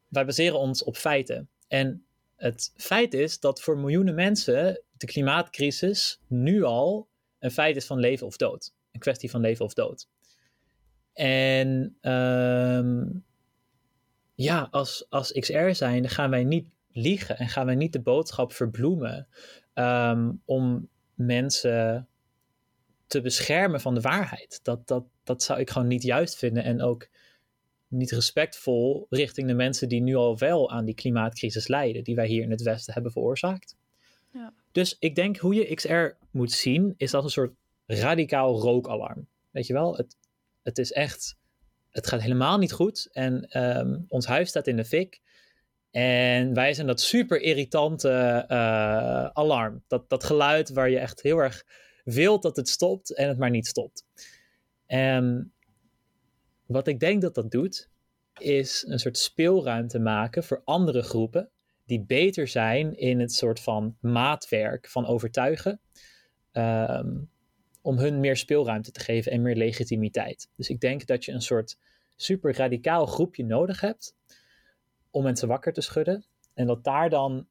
Wij 0.09 0.24
baseren 0.24 0.59
ons 0.59 0.85
op 0.85 0.96
feiten. 0.96 1.48
En 1.68 2.04
het 2.37 2.72
feit 2.76 3.14
is 3.14 3.40
dat 3.40 3.61
voor 3.61 3.78
miljoenen 3.78 4.14
mensen 4.14 4.82
de 4.96 5.06
klimaatcrisis 5.06 6.20
nu 6.26 6.62
al 6.62 7.09
een 7.38 7.50
feit 7.50 7.76
is 7.76 7.87
van 7.87 7.98
leven 7.98 8.26
of 8.26 8.37
dood. 8.37 8.74
Een 8.92 9.00
kwestie 9.00 9.30
van 9.30 9.40
leven 9.40 9.64
of 9.64 9.74
dood. 9.74 10.09
En 11.12 11.96
um, 12.00 13.24
ja, 14.35 14.68
als, 14.70 15.06
als 15.09 15.32
XR 15.32 15.70
zijn, 15.70 16.02
dan 16.02 16.11
gaan 16.11 16.30
wij 16.30 16.44
niet 16.44 16.66
liegen 16.92 17.38
en 17.38 17.48
gaan 17.48 17.66
wij 17.66 17.74
niet 17.74 17.92
de 17.92 18.00
boodschap 18.00 18.52
verbloemen 18.52 19.28
um, 19.74 20.42
om 20.44 20.88
mensen 21.14 22.09
te 23.06 23.20
beschermen 23.20 23.80
van 23.80 23.94
de 23.94 24.00
waarheid. 24.00 24.60
Dat, 24.62 24.86
dat, 24.88 25.04
dat 25.24 25.42
zou 25.42 25.60
ik 25.60 25.70
gewoon 25.70 25.88
niet 25.88 26.02
juist 26.02 26.36
vinden 26.36 26.64
en 26.64 26.82
ook 26.82 27.08
niet 27.88 28.10
respectvol 28.10 29.06
richting 29.10 29.48
de 29.48 29.54
mensen 29.54 29.88
die 29.88 30.00
nu 30.00 30.14
al 30.14 30.38
wel 30.38 30.70
aan 30.70 30.84
die 30.84 30.94
klimaatcrisis 30.94 31.68
lijden, 31.68 32.04
die 32.04 32.14
wij 32.14 32.26
hier 32.26 32.42
in 32.42 32.50
het 32.50 32.62
Westen 32.62 32.92
hebben 32.92 33.12
veroorzaakt. 33.12 33.76
Ja. 34.32 34.52
Dus 34.72 34.96
ik 34.98 35.14
denk 35.14 35.36
hoe 35.36 35.54
je 35.54 35.74
XR 35.74 36.24
moet 36.30 36.52
zien, 36.52 36.94
is 36.96 37.14
als 37.14 37.24
een 37.24 37.30
soort 37.30 37.54
radicaal 37.86 38.60
rookalarm. 38.60 39.26
Weet 39.50 39.66
je 39.66 39.72
wel, 39.72 39.96
het, 39.96 40.16
het 40.62 40.78
is 40.78 40.92
echt, 40.92 41.36
het 41.90 42.06
gaat 42.06 42.20
helemaal 42.20 42.58
niet 42.58 42.72
goed 42.72 43.08
en 43.12 43.60
um, 43.78 44.04
ons 44.08 44.26
huis 44.26 44.48
staat 44.48 44.66
in 44.66 44.76
de 44.76 44.84
fik. 44.84 45.20
En 45.90 46.54
wij 46.54 46.74
zijn 46.74 46.86
dat 46.86 47.00
super 47.00 47.40
irritante 47.40 48.44
uh, 48.48 49.26
alarm. 49.26 49.82
Dat, 49.86 50.08
dat 50.08 50.24
geluid 50.24 50.70
waar 50.70 50.90
je 50.90 50.98
echt 50.98 51.22
heel 51.22 51.38
erg 51.38 51.64
wilt 52.06 52.42
dat 52.42 52.56
het 52.56 52.68
stopt 52.68 53.14
en 53.14 53.28
het 53.28 53.38
maar 53.38 53.50
niet 53.50 53.66
stopt. 53.66 54.06
En 54.86 55.52
wat 56.66 56.86
ik 56.86 57.00
denk 57.00 57.22
dat 57.22 57.34
dat 57.34 57.50
doet, 57.50 57.88
is 58.38 58.84
een 58.88 58.98
soort 58.98 59.18
speelruimte 59.18 59.98
maken 59.98 60.44
voor 60.44 60.62
andere 60.64 61.02
groepen 61.02 61.50
die 61.84 62.00
beter 62.00 62.48
zijn 62.48 62.98
in 62.98 63.20
het 63.20 63.32
soort 63.32 63.60
van 63.60 63.96
maatwerk 64.00 64.88
van 64.88 65.06
overtuigen. 65.06 65.80
Um, 66.52 67.30
om 67.86 67.98
hun 67.98 68.20
meer 68.20 68.36
speelruimte 68.36 68.90
te 68.90 69.00
geven 69.00 69.32
en 69.32 69.42
meer 69.42 69.56
legitimiteit. 69.56 70.50
Dus 70.56 70.68
ik 70.68 70.80
denk 70.80 71.06
dat 71.06 71.24
je 71.24 71.32
een 71.32 71.42
soort 71.42 71.78
super 72.16 72.56
radicaal 72.56 73.06
groepje 73.06 73.44
nodig 73.44 73.80
hebt 73.80 74.16
om 75.10 75.22
mensen 75.22 75.48
wakker 75.48 75.72
te 75.72 75.80
schudden. 75.80 76.24
En 76.54 76.66
dat 76.66 76.84
daar 76.84 77.10
dan 77.10 77.46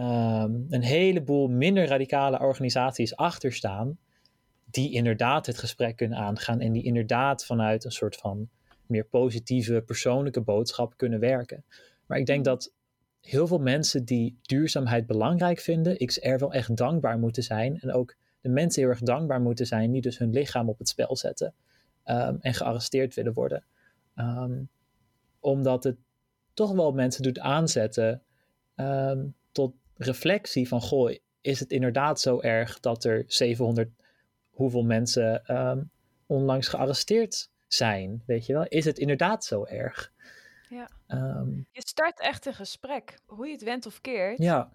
um, 0.00 0.66
een 0.70 0.82
heleboel 0.82 1.48
minder 1.48 1.86
radicale 1.86 2.40
organisaties 2.40 3.16
achter 3.16 3.52
staan, 3.52 3.98
die 4.64 4.92
inderdaad 4.92 5.46
het 5.46 5.58
gesprek 5.58 5.96
kunnen 5.96 6.18
aangaan 6.18 6.60
en 6.60 6.72
die 6.72 6.82
inderdaad 6.82 7.44
vanuit 7.44 7.84
een 7.84 7.92
soort 7.92 8.16
van 8.16 8.48
meer 8.86 9.04
positieve 9.04 9.82
persoonlijke 9.86 10.40
boodschap 10.40 10.96
kunnen 10.96 11.20
werken. 11.20 11.64
Maar 12.06 12.18
ik 12.18 12.26
denk 12.26 12.44
dat 12.44 12.72
heel 13.20 13.46
veel 13.46 13.58
mensen 13.58 14.04
die 14.04 14.38
duurzaamheid 14.42 15.06
belangrijk 15.06 15.58
vinden, 15.58 16.06
XR 16.06 16.36
wel 16.36 16.52
echt 16.52 16.76
dankbaar 16.76 17.18
moeten 17.18 17.42
zijn 17.42 17.80
en 17.80 17.92
ook 17.92 18.16
de 18.40 18.48
mensen 18.48 18.82
heel 18.82 18.90
erg 18.90 19.00
dankbaar 19.00 19.40
moeten 19.40 19.66
zijn 19.66 19.90
die 19.90 20.00
dus 20.00 20.18
hun 20.18 20.30
lichaam 20.30 20.68
op 20.68 20.78
het 20.78 20.88
spel 20.88 21.16
zetten 21.16 21.54
um, 22.04 22.38
en 22.40 22.54
gearresteerd 22.54 23.14
willen 23.14 23.32
worden. 23.32 23.64
Um, 24.16 24.68
omdat 25.40 25.84
het 25.84 25.96
toch 26.54 26.72
wel 26.72 26.92
mensen 26.92 27.22
doet 27.22 27.38
aanzetten 27.38 28.22
um, 28.76 29.34
tot 29.52 29.74
reflectie 30.00 30.68
van, 30.68 30.80
goh, 30.80 31.14
is 31.40 31.60
het 31.60 31.70
inderdaad 31.70 32.20
zo 32.20 32.40
erg 32.40 32.80
dat 32.80 33.04
er 33.04 33.24
700 33.26 33.90
hoeveel 34.50 34.84
mensen 34.84 35.56
um, 35.56 35.90
onlangs 36.26 36.68
gearresteerd 36.68 37.50
zijn? 37.66 38.22
Weet 38.26 38.46
je 38.46 38.52
wel, 38.52 38.66
is 38.68 38.84
het 38.84 38.98
inderdaad 38.98 39.44
zo 39.44 39.64
erg? 39.64 40.12
Ja. 40.68 40.90
Um, 41.08 41.66
je 41.72 41.80
start 41.80 42.20
echt 42.20 42.46
een 42.46 42.54
gesprek, 42.54 43.18
hoe 43.26 43.46
je 43.46 43.52
het 43.52 43.62
went 43.62 43.86
of 43.86 44.00
keert. 44.00 44.38
Ja. 44.38 44.72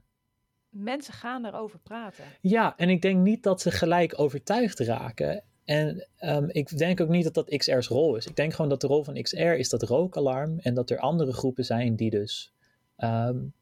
Mensen 0.69 1.13
gaan 1.13 1.45
erover 1.45 1.79
praten. 1.79 2.23
Ja, 2.41 2.77
en 2.77 2.89
ik 2.89 3.01
denk 3.01 3.21
niet 3.21 3.43
dat 3.43 3.61
ze 3.61 3.71
gelijk 3.71 4.19
overtuigd 4.19 4.79
raken. 4.79 5.43
En 5.65 6.07
um, 6.19 6.49
ik 6.49 6.77
denk 6.77 7.01
ook 7.01 7.09
niet 7.09 7.23
dat 7.23 7.33
dat 7.33 7.57
XR's 7.57 7.87
rol 7.87 8.15
is. 8.15 8.25
Ik 8.25 8.35
denk 8.35 8.53
gewoon 8.53 8.69
dat 8.69 8.81
de 8.81 8.87
rol 8.87 9.03
van 9.03 9.21
XR 9.21 9.37
is 9.37 9.69
dat 9.69 9.83
rookalarm 9.83 10.59
en 10.59 10.73
dat 10.73 10.89
er 10.89 10.99
andere 10.99 11.33
groepen 11.33 11.65
zijn 11.65 11.95
die 11.95 12.09
dus 12.09 12.53
um, 12.97 13.53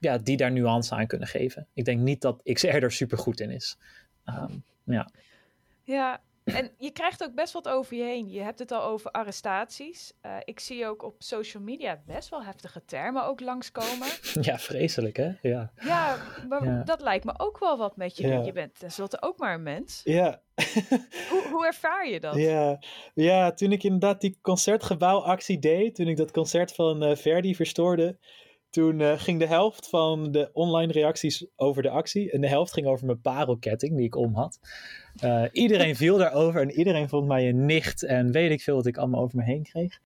ja, 0.00 0.18
die 0.18 0.36
daar 0.36 0.52
nuance 0.52 0.94
aan 0.94 1.06
kunnen 1.06 1.28
geven. 1.28 1.66
Ik 1.74 1.84
denk 1.84 2.00
niet 2.00 2.20
dat 2.20 2.40
XR 2.52 2.66
er 2.66 2.92
super 2.92 3.18
goed 3.18 3.40
in 3.40 3.50
is. 3.50 3.76
Um, 4.26 4.64
ja. 4.84 5.10
Ja, 5.82 6.20
En 6.44 6.70
je 6.78 6.90
krijgt 6.90 7.24
ook 7.24 7.34
best 7.34 7.52
wat 7.52 7.68
over 7.68 7.96
je 7.96 8.02
heen. 8.02 8.30
Je 8.30 8.40
hebt 8.40 8.58
het 8.58 8.72
al 8.72 8.82
over 8.82 9.10
arrestaties. 9.10 10.12
Eh, 10.20 10.36
ik 10.44 10.60
zie 10.60 10.86
ook 10.86 11.02
op 11.02 11.14
social 11.18 11.62
media 11.62 12.00
best 12.06 12.28
wel 12.28 12.44
heftige 12.44 12.84
termen 12.84 13.24
ook 13.26 13.40
langskomen. 13.40 14.08
Ja, 14.40 14.58
vreselijk 14.58 15.16
hè? 15.16 15.30
Ja. 15.42 15.72
Ja, 15.84 16.16
maar 16.48 16.64
Ja. 16.64 16.82
dat 16.82 17.00
lijkt 17.00 17.24
me 17.24 17.32
ook 17.36 17.58
wel 17.58 17.78
wat 17.78 17.96
met 17.96 18.16
je. 18.16 18.26
Ja. 18.28 18.42
Je 18.42 18.52
bent 18.52 18.78
tenslotte 18.78 19.22
ook 19.22 19.38
maar 19.38 19.54
een 19.54 19.62
mens. 19.62 20.00
Ja. 20.04 20.40
Hoe, 21.30 21.48
hoe 21.50 21.66
ervaar 21.66 22.08
je 22.08 22.20
dat? 22.20 22.34
Ja, 22.36 22.78
ja, 23.14 23.52
toen 23.52 23.72
ik 23.72 23.82
inderdaad 23.82 24.20
die 24.20 24.38
concertgebouwactie 24.42 25.58
deed, 25.58 25.94
toen 25.94 26.08
ik 26.08 26.16
dat 26.16 26.30
concert 26.30 26.72
van 26.74 27.02
eh, 27.02 27.16
Verdi 27.16 27.54
verstoorde, 27.54 28.18
toen 28.70 29.00
eh, 29.00 29.18
ging 29.18 29.38
de 29.38 29.46
helft 29.46 29.88
van 29.88 30.32
de 30.32 30.50
online 30.52 30.92
reacties 30.92 31.46
over 31.56 31.82
de 31.82 31.90
actie 31.90 32.30
en 32.30 32.40
de 32.40 32.48
helft 32.48 32.72
ging 32.72 32.86
over 32.86 33.06
mijn 33.06 33.20
parelketting 33.20 33.96
die 33.96 34.06
ik 34.06 34.16
om 34.16 34.34
had. 34.34 34.58
Eh, 35.16 35.44
iedereen 35.52 35.96
viel 35.96 36.16
daarover 36.18 36.60
en 36.60 36.70
iedereen 36.70 37.08
vond 37.08 37.26
mij 37.26 37.48
een 37.48 37.64
nicht 37.64 38.02
en 38.02 38.32
weet 38.32 38.50
ik 38.50 38.62
veel 38.62 38.74
wat 38.74 38.86
ik 38.86 38.96
allemaal 38.96 39.22
over 39.22 39.36
me 39.36 39.44
heen 39.44 39.62
kreeg. 39.62 40.00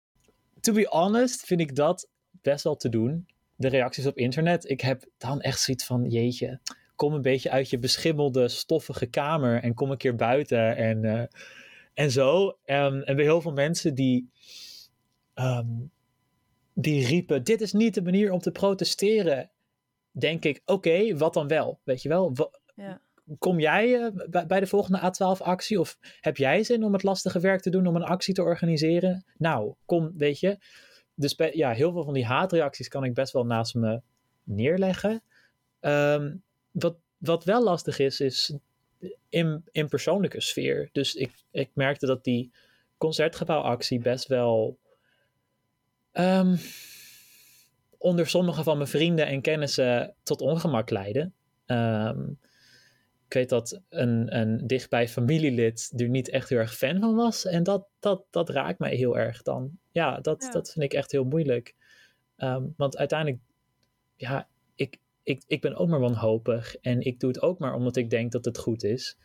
To 0.60 0.72
be 0.72 0.86
honest 0.90 1.46
vind 1.46 1.60
ik 1.60 1.76
dat 1.76 2.08
best 2.42 2.64
wel 2.64 2.76
te 2.76 2.88
doen. 2.88 3.26
De 3.56 3.68
reacties 3.68 4.06
op 4.06 4.18
internet, 4.18 4.70
ik 4.70 4.80
heb 4.80 5.04
dan 5.18 5.40
echt 5.40 5.60
zoiets 5.60 5.84
van, 5.84 6.08
jeetje, 6.08 6.60
kom 6.96 7.14
een 7.14 7.22
beetje 7.22 7.50
uit 7.50 7.70
je 7.70 7.78
beschimmelde, 7.78 8.48
stoffige 8.48 9.06
kamer 9.06 9.62
en 9.62 9.74
kom 9.74 9.90
een 9.90 9.96
keer 9.96 10.14
buiten 10.14 10.76
en... 10.76 11.04
eh, 11.04 11.22
en 12.00 12.10
zo. 12.10 12.56
Ehm, 12.64 13.00
en 13.00 13.16
bij 13.16 13.24
heel 13.24 13.40
veel 13.40 13.52
mensen 13.52 13.94
die, 13.94 14.30
ehm, 15.34 15.66
die 16.80 17.06
riepen: 17.06 17.44
Dit 17.44 17.60
is 17.60 17.72
niet 17.72 17.94
de 17.94 18.02
manier 18.02 18.32
om 18.32 18.38
te 18.38 18.50
protesteren. 18.50 19.50
Denk 20.10 20.44
ik: 20.44 20.62
Oké, 20.64 21.16
wat 21.16 21.34
dan 21.34 21.48
wel? 21.48 21.80
Weet 21.84 22.02
je 22.02 22.08
wel? 22.08 22.34
Wa- 22.34 22.50
Ja. 22.74 23.00
Kom 23.38 23.60
jij 23.60 24.02
eh, 24.04 24.46
bij, 24.46 24.60
de 24.60 24.66
volgende 24.66 24.98
A12-actie? 24.98 25.80
Of 25.80 25.98
heb 26.20 26.36
jij 26.36 26.62
zin 26.64 26.84
om 26.84 26.92
het 26.92 27.02
lastige 27.02 27.40
werk 27.40 27.60
te 27.60 27.70
doen 27.70 27.86
om 27.86 27.96
een 27.96 28.02
actie 28.04 28.34
te 28.34 28.42
organiseren? 28.42 29.24
Nou, 29.38 29.74
kom, 29.84 30.12
weet 30.16 30.40
je. 30.40 30.58
Dus 31.14 31.34
bij, 31.34 31.50
ja, 31.54 31.72
heel 31.72 31.92
veel 31.92 32.04
van 32.04 32.14
die 32.14 32.24
haatreacties 32.24 32.88
kan 32.88 33.04
ik 33.04 33.14
best 33.14 33.32
wel 33.32 33.44
naast 33.46 33.74
me 33.74 34.00
neerleggen. 34.44 35.22
Ehm, 35.80 36.36
wat, 36.70 36.96
wat 37.18 37.44
wel 37.44 37.62
lastig 37.62 37.98
is, 37.98 38.20
is 38.20 38.54
in, 39.28 39.64
in 39.70 39.88
persoonlijke 39.88 40.40
sfeer. 40.40 40.88
Dus 40.92 41.14
ik, 41.14 41.30
ik 41.50 41.70
merkte 41.74 42.06
dat 42.06 42.24
die 42.24 42.52
concertgebouwactie 42.98 43.98
best 44.00 44.26
wel 44.26 44.78
ehm, 46.12 46.56
onder 47.98 48.26
sommige 48.28 48.62
van 48.62 48.76
mijn 48.76 48.88
vrienden 48.88 49.26
en 49.26 49.40
kennissen 49.40 50.14
tot 50.22 50.40
ongemak 50.40 50.90
leidde. 50.90 51.30
Ehm, 51.66 52.28
ik 53.26 53.36
weet 53.36 53.48
dat 53.48 53.80
een, 53.88 54.36
een 54.36 54.66
dichtbij 54.66 55.08
familielid 55.08 55.92
er 55.96 56.08
niet 56.08 56.28
echt 56.28 56.48
heel 56.48 56.58
erg 56.58 56.74
fan 56.76 57.00
van 57.00 57.14
was. 57.14 57.44
En 57.44 57.62
dat, 57.62 57.86
dat, 57.98 58.24
dat 58.30 58.48
raakt 58.48 58.78
mij 58.78 58.94
heel 58.94 59.18
erg 59.18 59.42
dan. 59.42 59.78
Ja, 59.90 60.20
dat, 60.20 60.42
Ja. 60.42 60.50
dat 60.50 60.72
vind 60.72 60.84
ik 60.84 60.92
echt 60.92 61.12
heel 61.12 61.24
moeilijk. 61.24 61.74
Ehm, 62.36 62.64
want 62.76 62.96
uiteindelijk, 62.96 63.40
ja, 64.16 64.48
ik, 64.74 64.98
ik, 65.22 65.42
ik 65.46 65.60
ben 65.60 65.76
ook 65.76 65.88
maar 65.88 66.00
wanhopig. 66.00 66.76
En 66.76 67.00
ik 67.00 67.20
doe 67.20 67.30
het 67.30 67.42
ook 67.42 67.58
maar 67.58 67.74
omdat 67.74 67.96
ik 67.96 68.10
denk 68.10 68.32
dat 68.32 68.44
het 68.44 68.58
goed 68.58 68.84
is. 68.84 69.16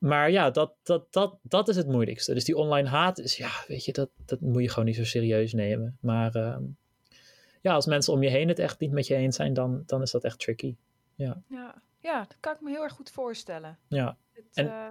Maar 0.00 0.30
ja, 0.30 0.50
dat, 0.50 0.74
dat, 0.82 1.12
dat, 1.12 1.38
dat 1.42 1.68
is 1.68 1.76
het 1.76 1.86
moeilijkste. 1.86 2.34
Dus 2.34 2.44
die 2.44 2.56
online 2.56 2.88
haat 2.88 3.18
is, 3.18 3.36
ja, 3.36 3.50
weet 3.66 3.84
je, 3.84 3.92
dat, 3.92 4.10
dat 4.26 4.40
moet 4.40 4.62
je 4.62 4.68
gewoon 4.68 4.84
niet 4.84 4.96
zo 4.96 5.04
serieus 5.04 5.52
nemen. 5.52 5.98
Maar 6.00 6.34
ehm, 6.34 6.62
ja, 7.60 7.74
als 7.74 7.86
mensen 7.86 8.12
om 8.12 8.22
je 8.22 8.28
heen 8.28 8.48
het 8.48 8.58
echt 8.58 8.80
niet 8.80 8.90
met 8.90 9.06
je 9.06 9.14
eens 9.14 9.36
zijn, 9.36 9.52
dan, 9.52 9.82
dan 9.86 10.02
is 10.02 10.10
dat 10.10 10.24
echt 10.24 10.38
tricky. 10.38 10.76
Ja. 11.14 11.42
ja, 11.98 12.18
dat 12.18 12.36
kan 12.40 12.54
ik 12.54 12.60
me 12.60 12.70
heel 12.70 12.82
erg 12.82 12.92
goed 12.92 13.10
voorstellen. 13.10 13.78
Ja. 13.88 14.16
Het, 14.32 14.44
En- 14.54 14.66
eh, 14.66 14.86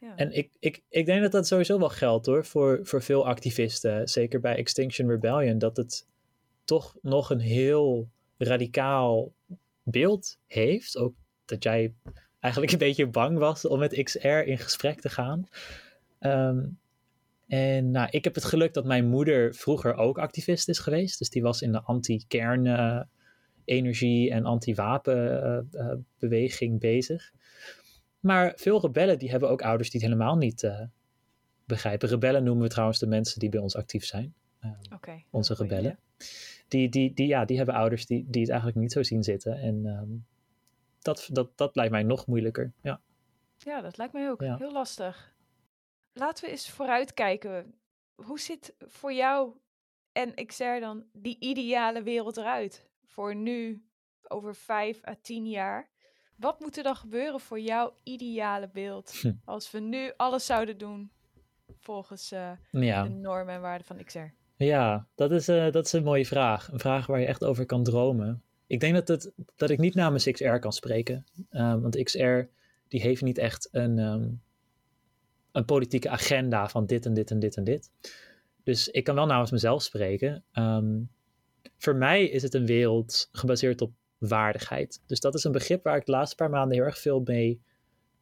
ja. 0.00 0.16
En 0.16 0.32
ik, 0.32 0.50
ik, 0.58 0.82
ik 0.88 1.06
denk 1.06 1.22
dat 1.22 1.32
dat 1.32 1.46
sowieso 1.46 1.78
wel 1.78 1.88
geldt 1.88 2.26
hoor, 2.26 2.44
voor, 2.44 2.80
voor 2.82 3.02
veel 3.02 3.26
activisten. 3.26 4.08
Zeker 4.08 4.40
bij 4.40 4.56
Extinction 4.56 5.10
Rebellion, 5.10 5.58
dat 5.58 5.76
het 5.76 6.06
toch 6.64 6.96
nog 7.02 7.30
een 7.30 7.40
heel 7.40 8.08
radicaal 8.38 9.32
beeld 9.82 10.38
heeft. 10.46 10.96
Ook 10.96 11.14
dat 11.44 11.62
jij 11.62 11.94
eigenlijk 12.46 12.72
een 12.72 12.88
beetje 12.88 13.06
bang 13.06 13.38
was 13.38 13.66
om 13.66 13.78
met 13.78 14.02
XR 14.02 14.26
in 14.26 14.58
gesprek 14.58 15.00
te 15.00 15.08
gaan. 15.08 15.48
Ehm, 16.18 16.64
en 17.46 17.90
nou, 17.90 18.08
ik 18.10 18.24
heb 18.24 18.34
het 18.34 18.44
geluk 18.44 18.74
dat 18.74 18.84
mijn 18.84 19.08
moeder 19.08 19.54
vroeger 19.54 19.94
ook 19.94 20.18
activist 20.18 20.68
is 20.68 20.78
geweest. 20.78 21.18
Dus 21.18 21.30
die 21.30 21.42
was 21.42 21.62
in 21.62 21.72
de 21.72 21.82
anti-kern 21.82 22.66
eh, 22.66 23.00
energie 23.64 24.30
en 24.30 24.44
anti-wapen 24.44 25.42
eh, 25.42 26.40
eh, 26.60 26.78
bezig. 26.78 27.32
Maar 28.20 28.52
veel 28.56 28.80
rebellen 28.80 29.18
die 29.18 29.30
hebben 29.30 29.50
ook 29.50 29.62
ouders 29.62 29.90
die 29.90 30.00
het 30.00 30.10
helemaal 30.10 30.36
niet 30.36 30.70
begrijpen. 31.64 32.08
Rebellen 32.08 32.44
noemen 32.44 32.62
we 32.62 32.70
trouwens 32.70 32.98
de 32.98 33.06
mensen 33.06 33.40
die 33.40 33.48
bij 33.48 33.60
ons 33.60 33.76
actief 33.76 34.04
zijn. 34.04 34.34
Ehm, 34.60 34.94
Oké, 34.94 35.22
onze 35.30 35.54
rebellen. 35.54 35.98
Die, 36.68 36.88
die, 36.88 37.14
die, 37.14 37.26
ja, 37.26 37.44
die 37.44 37.56
hebben 37.56 37.74
ouders 37.74 38.06
die, 38.06 38.26
die 38.28 38.40
het 38.40 38.50
eigenlijk 38.50 38.80
niet 38.80 38.92
zo 38.92 39.02
zien 39.02 39.22
zitten. 39.22 39.58
En 39.58 39.86
ehm, 39.86 40.35
dat, 41.06 41.28
dat, 41.32 41.56
dat 41.58 41.76
lijkt 41.76 41.92
mij 41.92 42.02
nog 42.02 42.26
moeilijker. 42.26 42.72
Ja. 42.82 43.00
Ja, 43.58 43.80
dat 43.80 43.96
lijkt 43.96 44.12
mij 44.12 44.30
ook 44.30 44.40
Ja. 44.40 44.56
heel 44.56 44.72
lastig. 44.72 45.34
Laten 46.12 46.44
we 46.44 46.50
eens 46.50 46.70
vooruitkijken. 46.70 47.74
Hoe 48.14 48.40
ziet 48.40 48.74
voor 48.78 49.12
jou 49.12 49.52
en 50.12 50.46
XR 50.46 50.80
dan 50.80 51.04
die 51.12 51.36
ideale 51.40 52.02
wereld 52.02 52.36
eruit? 52.36 52.86
Voor 53.04 53.34
nu, 53.34 53.86
over 54.28 54.54
vijf 54.54 55.06
à 55.06 55.14
tien 55.22 55.46
jaar. 55.48 55.88
Wat 56.36 56.60
moet 56.60 56.76
er 56.76 56.82
dan 56.82 56.96
gebeuren 56.96 57.40
voor 57.40 57.60
jouw 57.60 57.94
ideale 58.02 58.68
beeld? 58.72 59.12
Hm. 59.20 59.32
Als 59.44 59.70
we 59.70 59.78
nu 59.80 60.12
alles 60.16 60.46
zouden 60.46 60.78
doen 60.78 61.10
volgens 61.78 62.32
eh, 62.32 62.50
Ja. 62.70 63.02
de 63.02 63.08
normen 63.08 63.54
en 63.54 63.60
waarden 63.60 63.86
van 63.86 64.04
XR. 64.04 64.18
Ja, 64.56 65.08
dat 65.14 65.30
is, 65.30 65.48
eh, 65.48 65.70
dat 65.72 65.84
is 65.86 65.92
een 65.92 66.02
mooie 66.04 66.26
vraag. 66.26 66.72
Een 66.72 66.78
vraag 66.78 67.06
waar 67.06 67.20
je 67.20 67.26
echt 67.26 67.44
over 67.44 67.66
kan 67.66 67.84
dromen. 67.84 68.42
Ik 68.66 68.80
denk 68.80 68.94
dat, 68.94 69.08
het, 69.08 69.32
dat 69.56 69.70
ik 69.70 69.78
niet 69.78 69.94
namens 69.94 70.30
XR 70.30 70.56
kan 70.56 70.72
spreken. 70.72 71.26
Eh, 71.50 71.80
want 71.80 72.02
XR 72.02 72.40
die 72.88 73.00
heeft 73.00 73.22
niet 73.22 73.38
echt 73.38 73.68
een, 73.72 73.98
ehm, 73.98 74.28
een 75.52 75.64
politieke 75.64 76.08
agenda 76.08 76.68
van 76.68 76.86
dit 76.86 77.06
en 77.06 77.14
dit 77.14 77.30
en 77.30 77.38
dit 77.38 77.56
en 77.56 77.64
dit. 77.64 77.90
Dus 78.62 78.88
ik 78.88 79.04
kan 79.04 79.14
wel 79.14 79.26
namens 79.26 79.50
mezelf 79.50 79.82
spreken. 79.82 80.44
Ehm, 80.52 81.00
voor 81.78 81.96
mij 81.96 82.24
is 82.24 82.42
het 82.42 82.54
een 82.54 82.66
wereld 82.66 83.28
gebaseerd 83.32 83.80
op 83.80 83.92
waardigheid. 84.18 85.02
Dus 85.06 85.20
dat 85.20 85.34
is 85.34 85.44
een 85.44 85.52
begrip 85.52 85.82
waar 85.82 85.96
ik 85.96 86.06
de 86.06 86.12
laatste 86.12 86.36
paar 86.36 86.50
maanden 86.50 86.76
heel 86.76 86.86
erg 86.86 86.98
veel 86.98 87.20
mee 87.24 87.60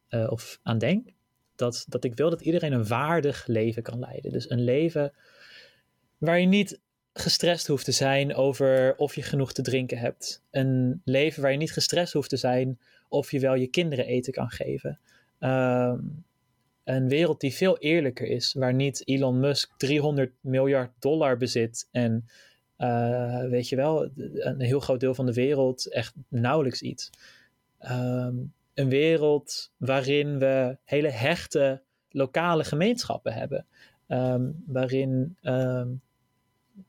eh, 0.08 0.30
of 0.30 0.60
aan 0.62 0.78
denk. 0.78 1.08
Dat, 1.54 1.84
dat 1.88 2.04
ik 2.04 2.14
wil 2.14 2.30
dat 2.30 2.40
iedereen 2.40 2.72
een 2.72 2.86
waardig 2.86 3.46
leven 3.46 3.82
kan 3.82 3.98
leiden. 3.98 4.32
Dus 4.32 4.50
een 4.50 4.64
leven 4.64 5.12
waar 6.18 6.40
je 6.40 6.46
niet 6.46 6.80
gestrest 7.14 7.66
hoeft 7.66 7.84
te 7.84 7.92
zijn 7.92 8.34
over 8.34 8.96
of 8.96 9.14
je 9.14 9.22
genoeg 9.22 9.52
te 9.52 9.62
drinken 9.62 9.98
hebt. 9.98 10.42
Een 10.50 11.00
leven 11.04 11.42
waar 11.42 11.52
je 11.52 11.58
niet 11.58 11.72
gestrest 11.72 12.12
hoeft 12.12 12.28
te 12.28 12.36
zijn 12.36 12.78
of 13.08 13.30
je 13.30 13.40
wel 13.40 13.54
je 13.54 13.66
kinderen 13.66 14.06
eten 14.06 14.32
kan 14.32 14.50
geven. 14.50 14.98
Ehm, 15.38 15.98
een 16.84 17.08
wereld 17.08 17.40
die 17.40 17.54
veel 17.54 17.78
eerlijker 17.78 18.26
is, 18.26 18.52
waar 18.52 18.74
niet 18.74 19.08
Elon 19.08 19.40
Musk 19.40 19.70
300 19.76 20.32
miljard 20.40 20.90
dollar 20.98 21.36
bezit 21.36 21.88
en 21.90 22.28
eh, 22.76 23.44
weet 23.44 23.68
je 23.68 23.76
wel, 23.76 24.10
een 24.16 24.60
heel 24.60 24.80
groot 24.80 25.00
deel 25.00 25.14
van 25.14 25.26
de 25.26 25.32
wereld 25.32 25.92
echt 25.92 26.14
nauwelijks 26.28 26.82
iets. 26.82 27.10
Ehm, 27.78 28.34
een 28.74 28.88
wereld 28.88 29.70
waarin 29.76 30.38
we 30.38 30.76
hele 30.84 31.08
hechte 31.08 31.82
lokale 32.10 32.64
gemeenschappen 32.64 33.32
hebben. 33.32 33.66
Ehm, 34.06 34.50
waarin 34.66 35.36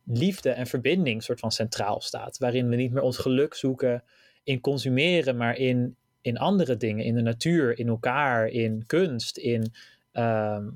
liefde 0.04 0.50
en 0.50 0.67
verbinding 0.67 1.24
soort 1.24 1.39
van 1.39 1.52
centraal 1.52 2.02
staat. 2.02 2.38
Waarin 2.38 2.69
we 2.69 2.76
niet 2.76 2.91
meer 2.91 3.02
ons 3.02 3.17
geluk 3.17 3.54
zoeken 3.54 4.04
in 4.43 4.60
consumeren, 4.60 5.38
maar 5.38 5.58
in, 5.58 5.95
in 6.21 6.38
andere 6.38 6.78
dingen. 6.78 7.06
In 7.06 7.15
de 7.15 7.21
natuur, 7.21 7.80
in 7.80 7.88
elkaar, 7.88 8.48
in 8.48 8.84
kunst, 8.86 9.38
in 9.38 9.74
ehm, 10.12 10.69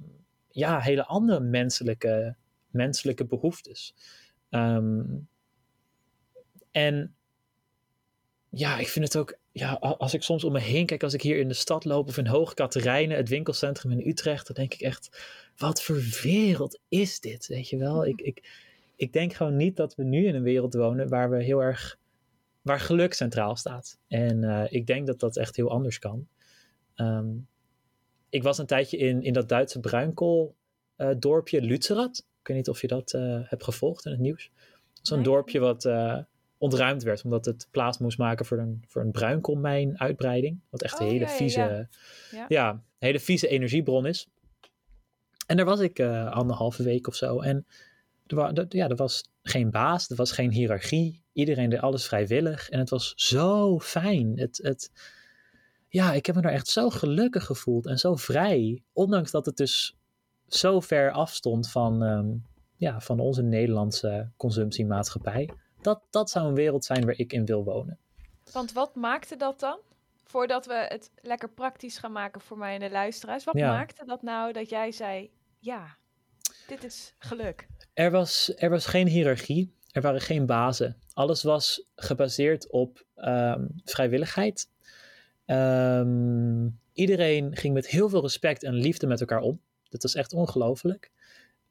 ja, 0.49 0.79
hele 0.79 1.05
andere 1.05 1.39
menselijke, 1.39 2.35
menselijke 2.69 3.25
behoeftes. 3.25 3.95
Ehm, 4.49 5.03
en 6.71 7.15
ja, 8.49 8.77
ik 8.77 8.87
vind 8.87 9.05
het 9.05 9.17
ook, 9.17 9.37
ja, 9.51 9.73
als 9.73 10.13
ik 10.13 10.23
soms 10.23 10.43
om 10.43 10.51
me 10.51 10.59
heen 10.59 10.85
kijk, 10.85 11.03
als 11.03 11.13
ik 11.13 11.21
hier 11.21 11.39
in 11.39 11.47
de 11.47 11.53
stad 11.53 11.85
loop 11.85 12.07
of 12.07 12.17
in 12.17 12.27
Hoog 12.27 12.53
Katerijnen, 12.53 13.17
het 13.17 13.29
winkelcentrum 13.29 13.91
in 13.91 14.07
Utrecht, 14.07 14.47
dan 14.47 14.55
denk 14.55 14.73
ik 14.73 14.81
echt, 14.81 15.09
wat 15.57 15.81
voor 15.81 16.01
wereld 16.21 16.79
is 16.87 17.19
dit, 17.19 17.47
weet 17.47 17.69
je 17.69 17.77
wel? 17.77 18.05
Ik, 18.05 18.21
ik, 18.21 18.68
ik 18.99 19.13
denk 19.13 19.33
gewoon 19.33 19.55
niet 19.55 19.75
dat 19.75 19.95
we 19.95 20.03
nu 20.03 20.25
in 20.25 20.35
een 20.35 20.43
wereld 20.43 20.73
wonen 20.73 21.09
waar 21.09 21.29
we 21.29 21.43
heel 21.43 21.63
erg, 21.63 21.99
waar 22.61 22.79
geluk 22.79 23.13
centraal 23.13 23.55
staat. 23.55 23.97
En 24.07 24.43
eh, 24.43 24.73
ik 24.73 24.87
denk 24.87 25.07
dat 25.07 25.19
dat 25.19 25.37
echt 25.37 25.55
heel 25.55 25.69
anders 25.69 25.99
kan. 25.99 26.27
Ehm, 26.95 27.27
ik 28.29 28.43
was 28.43 28.57
een 28.57 28.65
tijdje 28.65 28.97
in, 28.97 29.23
in 29.23 29.33
dat 29.33 29.49
Duitse 29.49 29.79
bruinkool 29.79 30.55
eh, 30.95 31.09
dorpje 31.19 31.61
Lützerath. 31.61 32.25
Ik 32.41 32.47
weet 32.47 32.57
niet 32.57 32.69
of 32.69 32.81
je 32.81 32.87
dat 32.87 33.13
eh, 33.13 33.39
hebt 33.43 33.63
gevolgd 33.63 34.05
in 34.05 34.11
het 34.11 34.19
nieuws. 34.19 34.51
Zo'n 35.01 35.17
Nee. 35.17 35.27
dorpje 35.27 35.59
wat, 35.59 35.89
ontruimd 36.57 37.03
werd, 37.03 37.23
omdat 37.23 37.45
het 37.45 37.67
plaats 37.71 37.97
moest 37.97 38.17
maken 38.17 38.45
voor 38.45 38.57
een, 38.57 38.83
voor 38.87 39.01
een 39.01 39.11
bruinkoolmijn-uitbreiding. 39.11 40.59
Wat 40.69 40.81
echt 40.81 40.99
een 40.99 41.05
Oh, 41.05 41.11
hele 41.11 41.25
ja, 41.25 41.31
vieze, 41.31 41.59
ja. 41.59 41.87
ja. 42.31 42.45
Ja. 42.47 42.69
een 42.71 42.81
hele 42.97 43.19
vieze 43.19 43.47
energiebron 43.47 44.05
is. 44.05 44.27
En 45.47 45.57
daar 45.57 45.65
was 45.65 45.79
ik 45.79 45.99
anderhalve 46.29 46.83
week 46.83 47.07
of 47.07 47.15
zo. 47.15 47.39
En 47.39 47.65
er, 48.37 48.65
ja, 48.69 48.87
er 48.87 48.95
was 48.95 49.23
geen 49.41 49.71
baas, 49.71 50.09
er 50.09 50.15
was 50.15 50.31
geen 50.31 50.51
hiërarchie. 50.51 51.23
Iedereen 51.33 51.69
deed 51.69 51.79
alles 51.79 52.07
vrijwillig. 52.07 52.69
En 52.69 52.79
het 52.79 52.89
was 52.89 53.13
zo 53.15 53.79
fijn. 53.79 54.39
Het, 54.39 54.59
het, 54.63 54.91
ja, 55.87 56.13
ik 56.13 56.25
heb 56.25 56.35
me 56.35 56.41
daar 56.41 56.51
echt 56.51 56.67
zo 56.67 56.89
gelukkig 56.89 57.45
gevoeld 57.45 57.85
en 57.87 57.97
zo 57.97 58.15
vrij. 58.15 58.83
Ondanks 58.93 59.31
dat 59.31 59.45
het 59.45 59.57
dus 59.57 59.95
zo 60.47 60.79
ver 60.79 61.11
afstond 61.11 61.71
van, 61.71 62.03
ehm, 62.03 62.27
ja, 62.75 62.99
van 63.01 63.19
onze 63.19 63.41
Nederlandse 63.41 64.31
consumptiemaatschappij. 64.37 65.49
Dat, 65.81 66.01
dat 66.09 66.29
zou 66.29 66.47
een 66.47 66.53
wereld 66.55 66.85
zijn 66.85 67.05
waar 67.05 67.17
ik 67.17 67.33
in 67.33 67.45
wil 67.45 67.63
wonen. 67.63 67.97
Want 68.51 68.73
wat 68.73 68.95
maakte 68.95 69.35
dat 69.35 69.59
dan? 69.59 69.79
Voordat 70.23 70.65
we 70.65 70.73
het 70.87 71.11
lekker 71.21 71.49
praktisch 71.49 71.97
gaan 71.97 72.11
maken 72.11 72.41
voor 72.41 72.57
mij 72.57 72.73
en 72.73 72.79
de 72.79 72.89
luisteraars. 72.91 73.43
Wat 73.43 73.57
Ja. 73.57 73.71
maakte 73.71 74.05
dat 74.05 74.21
nou 74.21 74.53
dat 74.53 74.69
jij 74.69 74.91
zei, 74.91 75.31
ja, 75.59 75.97
dit 76.69 76.83
is 76.83 77.13
geluk? 77.17 77.67
Er 77.93 78.11
was, 78.11 78.53
er 78.55 78.69
was 78.69 78.85
geen 78.85 79.07
hiërarchie, 79.07 79.73
er 79.91 80.01
waren 80.01 80.21
geen 80.21 80.45
bazen. 80.45 80.97
Alles 81.13 81.43
was 81.43 81.85
gebaseerd 81.95 82.69
op 82.71 83.05
ehm, 83.15 83.65
vrijwilligheid. 83.83 84.69
Ehm, 85.45 86.67
iedereen 86.93 87.55
ging 87.55 87.73
met 87.73 87.87
heel 87.87 88.09
veel 88.09 88.21
respect 88.21 88.63
en 88.63 88.73
liefde 88.73 89.07
met 89.07 89.19
elkaar 89.19 89.41
om. 89.41 89.61
Dat 89.89 90.01
was 90.01 90.15
echt 90.15 90.33
ongelooflijk. 90.33 91.11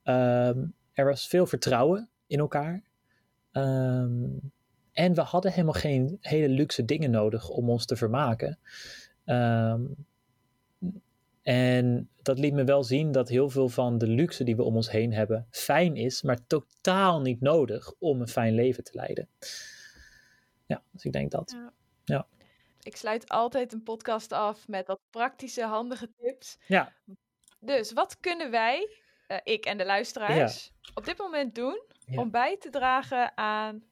Ehm, 0.02 0.66
er 0.92 1.04
was 1.04 1.28
veel 1.28 1.46
vertrouwen 1.46 2.08
in 2.26 2.38
elkaar. 2.38 2.82
En 4.92 5.14
we 5.14 5.20
hadden 5.20 5.52
helemaal 5.52 5.72
geen 5.72 6.18
hele 6.20 6.48
luxe 6.48 6.84
dingen 6.84 7.11
nodig 7.11 7.48
om 7.48 7.70
ons 7.70 7.87
te 7.87 7.96
vermaken. 7.96 8.58
En 11.48 12.11
dat 12.22 12.38
liet 12.38 12.52
me 12.54 12.64
wel 12.64 12.84
zien 12.84 13.12
dat 13.12 13.28
heel 13.28 13.50
veel 13.50 13.68
van 13.68 13.98
de 13.98 14.06
luxe 14.06 14.44
die 14.44 14.56
we 14.56 14.62
om 14.62 14.76
ons 14.76 14.90
heen 14.90 15.12
hebben 15.12 15.46
fijn 15.50 15.96
is, 15.96 16.22
maar 16.22 16.46
totaal 16.46 17.20
niet 17.20 17.40
nodig 17.40 17.92
om 17.98 18.20
een 18.20 18.28
fijn 18.28 18.54
leven 18.54 18.84
te 18.84 18.90
leiden. 18.94 19.28
Ja, 20.66 20.82
dus 20.92 21.04
ik 21.04 21.12
denk 21.12 21.30
dat. 21.30 21.56
Ik 22.82 22.96
sluit 22.96 23.28
altijd 23.28 23.72
een 23.72 23.82
podcast 23.82 24.32
af 24.32 24.68
met 24.68 24.87
wat 24.87 25.00
praktische, 25.11 25.62
handige 25.62 26.11
tips. 26.16 26.58
Ja, 26.66 26.92
Dus 27.61 27.92
wat 27.92 28.20
kunnen 28.20 28.50
wij, 28.50 28.88
eh, 29.26 29.37
ik 29.44 29.64
en 29.64 29.78
de 29.78 29.84
luisteraars, 29.84 30.72
op 30.94 31.04
dit 31.04 31.18
moment 31.18 31.54
doen 31.54 31.82
Ja. 32.06 32.20
om 32.20 32.30
bij 32.30 32.56
te 32.58 32.70
dragen 32.70 33.37
aan 33.37 33.82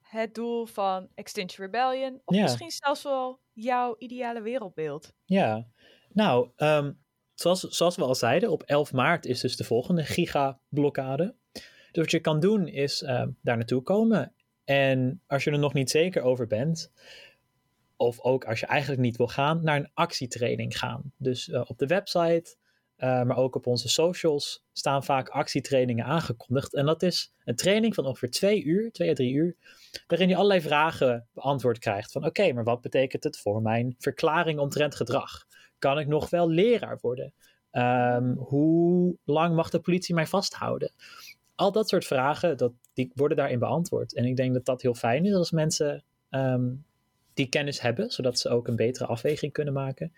het 0.00 0.34
doel 0.34 0.66
van 0.66 1.08
Extinction 1.14 1.64
Rebellion? 1.66 2.20
Of 2.24 2.34
Ja. 2.36 2.42
misschien 2.42 2.70
zelfs 2.70 3.02
wel 3.02 3.40
jouw 3.52 3.94
ideale 3.98 4.40
wereldbeeld? 4.40 5.12
ja. 5.24 5.66
Nou, 6.12 6.48
ehm, 6.56 6.92
zoals, 7.34 7.60
zoals 7.60 7.96
we 7.96 8.02
al 8.02 8.14
zeiden, 8.14 8.50
op 8.50 8.62
11 8.62 8.92
maart 8.92 9.26
is 9.26 9.40
dus 9.40 9.56
de 9.56 9.64
volgende 9.64 10.04
gigablokkade. 10.04 11.34
Dus 11.92 12.02
wat 12.02 12.10
je 12.10 12.20
kan 12.20 12.40
doen 12.40 12.68
is 12.68 13.02
ehm, 13.02 13.30
daar 13.42 13.56
naartoe 13.56 13.82
komen. 13.82 14.34
En 14.64 15.22
als 15.26 15.44
je 15.44 15.50
er 15.50 15.58
nog 15.58 15.72
niet 15.72 15.90
zeker 15.90 16.22
over 16.22 16.46
bent, 16.46 16.92
of 17.96 18.20
ook 18.20 18.44
als 18.44 18.60
je 18.60 18.66
eigenlijk 18.66 19.00
niet 19.00 19.16
wil 19.16 19.28
gaan, 19.28 19.64
naar 19.64 19.76
een 19.76 19.90
actietraining 19.94 20.78
gaan. 20.78 21.12
Dus 21.16 21.48
eh, 21.48 21.62
op 21.66 21.78
de 21.78 21.86
website, 21.86 22.56
eh, 22.96 23.22
maar 23.22 23.36
ook 23.36 23.54
op 23.54 23.66
onze 23.66 23.88
socials 23.88 24.64
staan 24.72 25.04
vaak 25.04 25.28
actietrainingen 25.28 26.04
aangekondigd. 26.04 26.74
En 26.74 26.86
dat 26.86 27.02
is 27.02 27.32
een 27.44 27.56
training 27.56 27.94
van 27.94 28.06
ongeveer 28.06 28.30
twee 28.30 28.64
uur, 28.64 28.92
twee 28.92 29.10
à 29.10 29.12
drie 29.12 29.32
uur, 29.32 29.56
waarin 30.06 30.28
je 30.28 30.34
allerlei 30.34 30.60
vragen 30.60 31.28
beantwoord 31.32 31.78
krijgt. 31.78 32.12
Van 32.12 32.26
oké, 32.26 32.52
maar 32.52 32.64
wat 32.64 32.80
betekent 32.80 33.24
het 33.24 33.38
voor 33.38 33.62
mijn 33.62 33.94
verklaring 33.98 34.58
omtrent 34.58 34.94
gedrag? 34.94 35.46
Kan 35.80 35.98
ik 35.98 36.06
nog 36.06 36.30
wel 36.30 36.48
leraar 36.48 36.98
worden? 37.00 37.32
Ehm, 37.70 38.34
hoe 38.34 39.16
lang 39.24 39.54
mag 39.54 39.70
de 39.70 39.80
politie 39.80 40.14
mij 40.14 40.26
vasthouden? 40.26 40.92
Al 41.54 41.72
dat 41.72 41.88
soort 41.88 42.04
vragen, 42.04 42.56
dat, 42.56 42.72
die 42.92 43.10
worden 43.14 43.36
daarin 43.36 43.58
beantwoord. 43.58 44.14
En 44.14 44.24
ik 44.24 44.36
denk 44.36 44.54
dat 44.54 44.64
dat 44.64 44.82
heel 44.82 44.94
fijn 44.94 45.24
is 45.24 45.32
als 45.32 45.50
mensen 45.50 46.04
ehm, 46.30 46.72
die 47.34 47.48
kennis 47.48 47.80
hebben, 47.80 48.10
zodat 48.10 48.38
ze 48.38 48.48
ook 48.48 48.68
een 48.68 48.76
betere 48.76 49.06
afweging 49.06 49.52
kunnen 49.52 49.74
maken. 49.74 50.12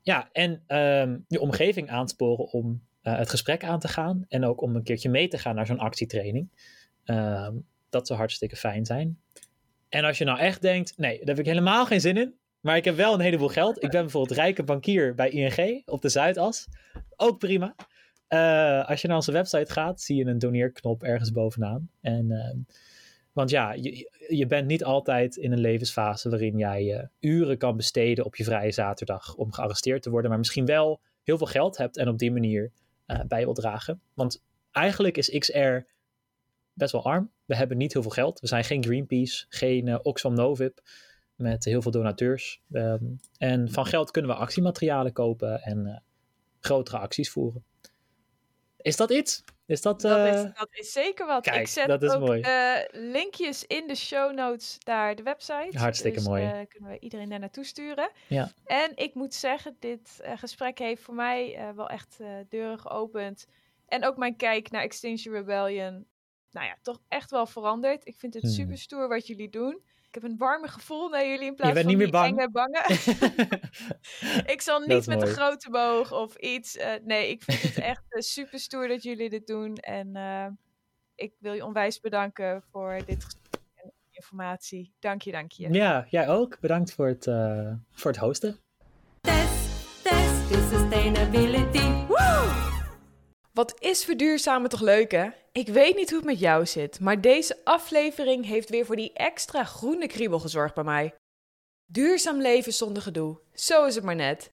Ja, 0.00 0.28
en 0.32 0.62
ehm, 0.66 1.18
je 1.28 1.40
omgeving 1.40 1.90
aansporen 1.90 2.46
om 2.46 2.82
eh, 3.02 3.16
het 3.16 3.30
gesprek 3.30 3.64
aan 3.64 3.80
te 3.80 3.88
gaan 3.88 4.24
en 4.28 4.44
ook 4.44 4.60
om 4.60 4.76
een 4.76 4.82
keertje 4.82 5.08
mee 5.08 5.28
te 5.28 5.38
gaan 5.38 5.54
naar 5.54 5.66
zo'n 5.66 5.78
actietraining. 5.78 6.50
Dat 7.88 8.06
zou 8.06 8.18
hartstikke 8.18 8.56
fijn 8.56 8.86
zijn. 8.86 9.20
En 9.88 10.04
als 10.04 10.18
je 10.18 10.24
nou 10.24 10.38
echt 10.38 10.62
denkt, 10.62 10.98
nee, 10.98 11.18
daar 11.18 11.26
heb 11.26 11.38
ik 11.38 11.46
helemaal 11.46 11.86
geen 11.86 12.00
zin 12.00 12.16
in, 12.16 12.34
maar 12.62 12.76
ik 12.76 12.84
heb 12.84 12.96
wel 12.96 13.14
een 13.14 13.20
heleboel 13.20 13.48
geld. 13.48 13.82
Ik 13.82 13.90
ben 13.90 14.00
bijvoorbeeld 14.00 14.38
rijke 14.38 14.62
bankier 14.62 15.14
bij 15.14 15.30
ING 15.30 15.82
op 15.86 16.02
de 16.02 16.08
Zuidas. 16.08 16.66
Ook 17.16 17.38
prima. 17.38 17.74
Eh, 18.26 18.88
als 18.88 19.00
je 19.00 19.06
naar 19.06 19.16
onze 19.16 19.32
website 19.32 19.72
gaat, 19.72 20.00
zie 20.00 20.16
je 20.16 20.24
een 20.24 20.38
doneerknop 20.38 21.02
ergens 21.02 21.32
bovenaan. 21.32 21.90
En, 22.00 22.30
ehm, 22.30 22.58
want 23.32 23.50
ja, 23.50 23.72
je, 23.72 24.10
je 24.28 24.46
bent 24.46 24.66
niet 24.66 24.84
altijd 24.84 25.36
in 25.36 25.52
een 25.52 25.60
levensfase 25.60 26.28
waarin 26.28 26.58
jij 26.58 26.94
eh, 26.94 27.06
uren 27.20 27.58
kan 27.58 27.76
besteden 27.76 28.24
op 28.24 28.36
je 28.36 28.44
vrije 28.44 28.72
zaterdag 28.72 29.34
om 29.34 29.52
gearresteerd 29.52 30.02
te 30.02 30.10
worden, 30.10 30.30
maar 30.30 30.38
misschien 30.38 30.66
wel 30.66 31.00
heel 31.22 31.38
veel 31.38 31.46
geld 31.46 31.76
hebt 31.76 31.96
en 31.96 32.08
op 32.08 32.18
die 32.18 32.32
manier 32.32 32.72
eh, 33.06 33.20
bij 33.28 33.44
wil 33.44 33.54
dragen. 33.54 34.00
Want 34.14 34.44
eigenlijk 34.70 35.16
is 35.16 35.38
XR 35.38 35.78
best 36.72 36.92
wel 36.92 37.04
arm. 37.04 37.30
We 37.44 37.56
hebben 37.56 37.76
niet 37.76 37.92
heel 37.92 38.02
veel 38.02 38.10
geld. 38.10 38.40
We 38.40 38.46
zijn 38.46 38.64
geen 38.64 38.84
Greenpeace, 38.84 39.46
geen 39.48 40.04
Oxfam 40.04 40.34
Novib 40.34 40.78
met 41.36 41.64
heel 41.64 41.82
veel 41.82 41.90
donateurs. 41.90 42.62
Ehm, 42.72 43.04
en 43.38 43.70
van 43.70 43.86
geld 43.86 44.10
kunnen 44.10 44.30
we 44.30 44.36
actiematerialen 44.36 45.12
kopen 45.12 45.62
en 45.62 45.86
eh, 45.86 45.96
grotere 46.60 46.98
acties 46.98 47.30
voeren. 47.30 47.64
Is 48.76 48.96
dat 48.96 49.10
iets? 49.10 49.44
Is 49.66 49.82
dat... 49.82 50.00
Dat, 50.00 50.18
eh, 50.18 50.34
is, 50.34 50.42
dat 50.42 50.68
is 50.70 50.92
zeker 50.92 51.26
wat. 51.26 51.42
kijk, 51.42 51.60
ik 51.60 51.66
zet 51.66 51.86
dat 51.86 52.02
is 52.02 52.10
ook 52.10 52.20
mooi. 52.26 52.40
eh, 52.40 52.74
linkjes 52.90 53.64
in 53.66 53.86
de 53.86 53.94
show 53.94 54.34
notes 54.34 54.78
naar 54.84 55.14
de 55.14 55.22
website. 55.22 55.78
Hartstikke 55.78 56.18
dus, 56.18 56.26
mooi. 56.28 56.42
eh, 56.44 56.60
kunnen 56.68 56.90
we 56.90 56.98
iedereen 56.98 57.28
daar 57.28 57.38
naartoe 57.38 57.64
sturen. 57.64 58.10
Ja. 58.28 58.50
En 58.64 58.92
ik 58.94 59.14
moet 59.14 59.34
zeggen, 59.34 59.76
dit 59.78 60.20
eh, 60.22 60.38
gesprek 60.38 60.78
heeft 60.78 61.02
voor 61.02 61.14
mij 61.14 61.56
eh, 61.56 61.70
wel 61.70 61.88
echt 61.88 62.16
eh, 62.20 62.28
deuren 62.48 62.78
geopend. 62.78 63.46
En 63.86 64.04
ook 64.04 64.16
mijn 64.16 64.36
kijk 64.36 64.70
naar 64.70 64.82
Extinction 64.82 65.34
Rebellion, 65.34 66.06
nou 66.50 66.66
ja, 66.66 66.76
toch 66.82 67.00
echt 67.08 67.30
wel 67.30 67.46
veranderd. 67.46 68.06
Ik 68.06 68.18
vind 68.18 68.34
het 68.34 68.42
Hmm. 68.42 68.52
super 68.52 68.78
stoer 68.78 69.08
wat 69.08 69.26
jullie 69.26 69.50
doen. 69.50 69.82
Ik 70.12 70.22
heb 70.22 70.30
een 70.30 70.38
warme 70.38 70.68
gevoel 70.68 71.08
naar 71.08 71.26
jullie 71.26 71.46
in 71.46 71.54
plaats 71.54 71.72
bent 71.72 71.86
van 71.86 71.96
niet 71.96 71.96
meer 71.96 72.06
die 72.06 72.20
bang? 72.20 72.38
enge 72.38 72.50
bange. 72.50 72.84
ik 74.54 74.60
zal 74.60 74.80
niet 74.80 74.88
met 74.88 75.08
een 75.08 75.18
mooi. 75.18 75.32
grote 75.32 75.70
boog 75.70 76.12
of 76.12 76.36
iets. 76.36 76.76
eh, 76.76 76.92
nee, 77.04 77.30
ik 77.30 77.42
vind 77.42 77.62
het 77.62 77.78
echt 77.84 78.02
eh, 78.08 78.20
super 78.20 78.58
stoer 78.58 78.88
dat 78.88 79.02
jullie 79.02 79.30
dit 79.30 79.46
doen. 79.46 79.76
En 79.76 80.16
eh, 80.16 80.46
ik 81.14 81.32
wil 81.38 81.52
je 81.52 81.64
onwijs 81.64 82.00
bedanken 82.00 82.62
voor 82.70 83.00
dit 83.06 83.24
gesprek 83.24 83.60
en 83.74 83.92
informatie. 84.10 84.94
Dank 84.98 85.22
je, 85.22 85.32
dank 85.32 85.52
je. 85.52 85.72
ja, 85.72 86.06
jij 86.08 86.28
ook. 86.28 86.60
Bedankt 86.60 86.92
voor 86.92 87.06
het, 87.06 87.26
eh, 87.26 87.72
voor 87.90 88.10
het 88.10 88.20
hosten. 88.20 88.56
Test, 89.20 90.02
test 90.02 90.50
is 90.50 90.68
sustainability. 90.68 91.91
Wat 93.52 93.80
is 93.80 94.04
verduurzamen 94.04 94.70
toch 94.70 94.80
leuk, 94.80 95.10
hè? 95.10 95.28
Ik 95.52 95.68
weet 95.68 95.96
niet 95.96 96.08
hoe 96.08 96.18
het 96.18 96.26
met 96.28 96.38
jou 96.38 96.66
zit, 96.66 97.00
maar 97.00 97.20
deze 97.20 97.64
aflevering 97.64 98.46
heeft 98.46 98.68
weer 98.68 98.86
voor 98.86 98.96
die 98.96 99.12
extra 99.12 99.64
groene 99.64 100.06
kriebel 100.06 100.38
gezorgd 100.38 100.74
bij 100.74 100.84
mij. 100.84 101.14
Duurzaam 101.84 102.40
leven 102.40 102.72
zonder 102.72 103.02
gedoe, 103.02 103.40
zo 103.54 103.84
is 103.84 103.94
het 103.94 104.04
maar 104.04 104.14
net. 104.14 104.50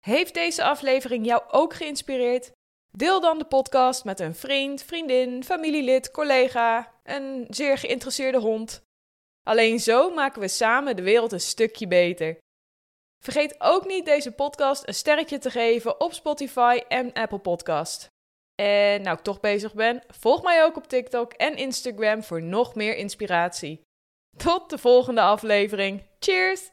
Heeft 0.00 0.34
deze 0.34 0.64
aflevering 0.64 1.26
jou 1.26 1.42
ook 1.50 1.74
geïnspireerd? 1.74 2.50
Deel 2.90 3.20
dan 3.20 3.38
de 3.38 3.44
podcast 3.44 4.04
met 4.04 4.20
een 4.20 4.34
vriend, 4.34 4.82
vriendin, 4.82 5.44
familielid, 5.44 6.10
collega, 6.10 6.94
een 7.04 7.46
zeer 7.50 7.78
geïnteresseerde 7.78 8.38
hond. 8.38 8.82
Alleen 9.42 9.80
zo 9.80 10.10
maken 10.10 10.40
we 10.40 10.48
samen 10.48 10.96
de 10.96 11.02
wereld 11.02 11.32
een 11.32 11.40
stukje 11.40 11.86
beter. 11.86 12.38
Vergeet 13.22 13.54
ook 13.58 13.86
niet 13.86 14.04
deze 14.04 14.32
podcast 14.32 14.88
een 14.88 14.94
sterretje 14.94 15.38
te 15.38 15.50
geven 15.50 16.00
op 16.00 16.12
Spotify 16.12 16.80
en 16.88 17.12
Apple 17.12 17.38
Podcast. 17.38 18.14
En 18.62 19.02
nou 19.02 19.16
ik 19.16 19.22
toch 19.22 19.40
bezig 19.40 19.74
ben, 19.74 20.02
volg 20.08 20.42
mij 20.42 20.64
ook 20.64 20.76
op 20.76 20.88
TikTok 20.88 21.32
en 21.32 21.56
Instagram 21.56 22.22
voor 22.22 22.42
nog 22.42 22.74
meer 22.74 22.96
inspiratie. 22.96 23.80
Tot 24.36 24.70
de 24.70 24.78
volgende 24.78 25.20
aflevering. 25.20 26.06
Cheers! 26.18 26.70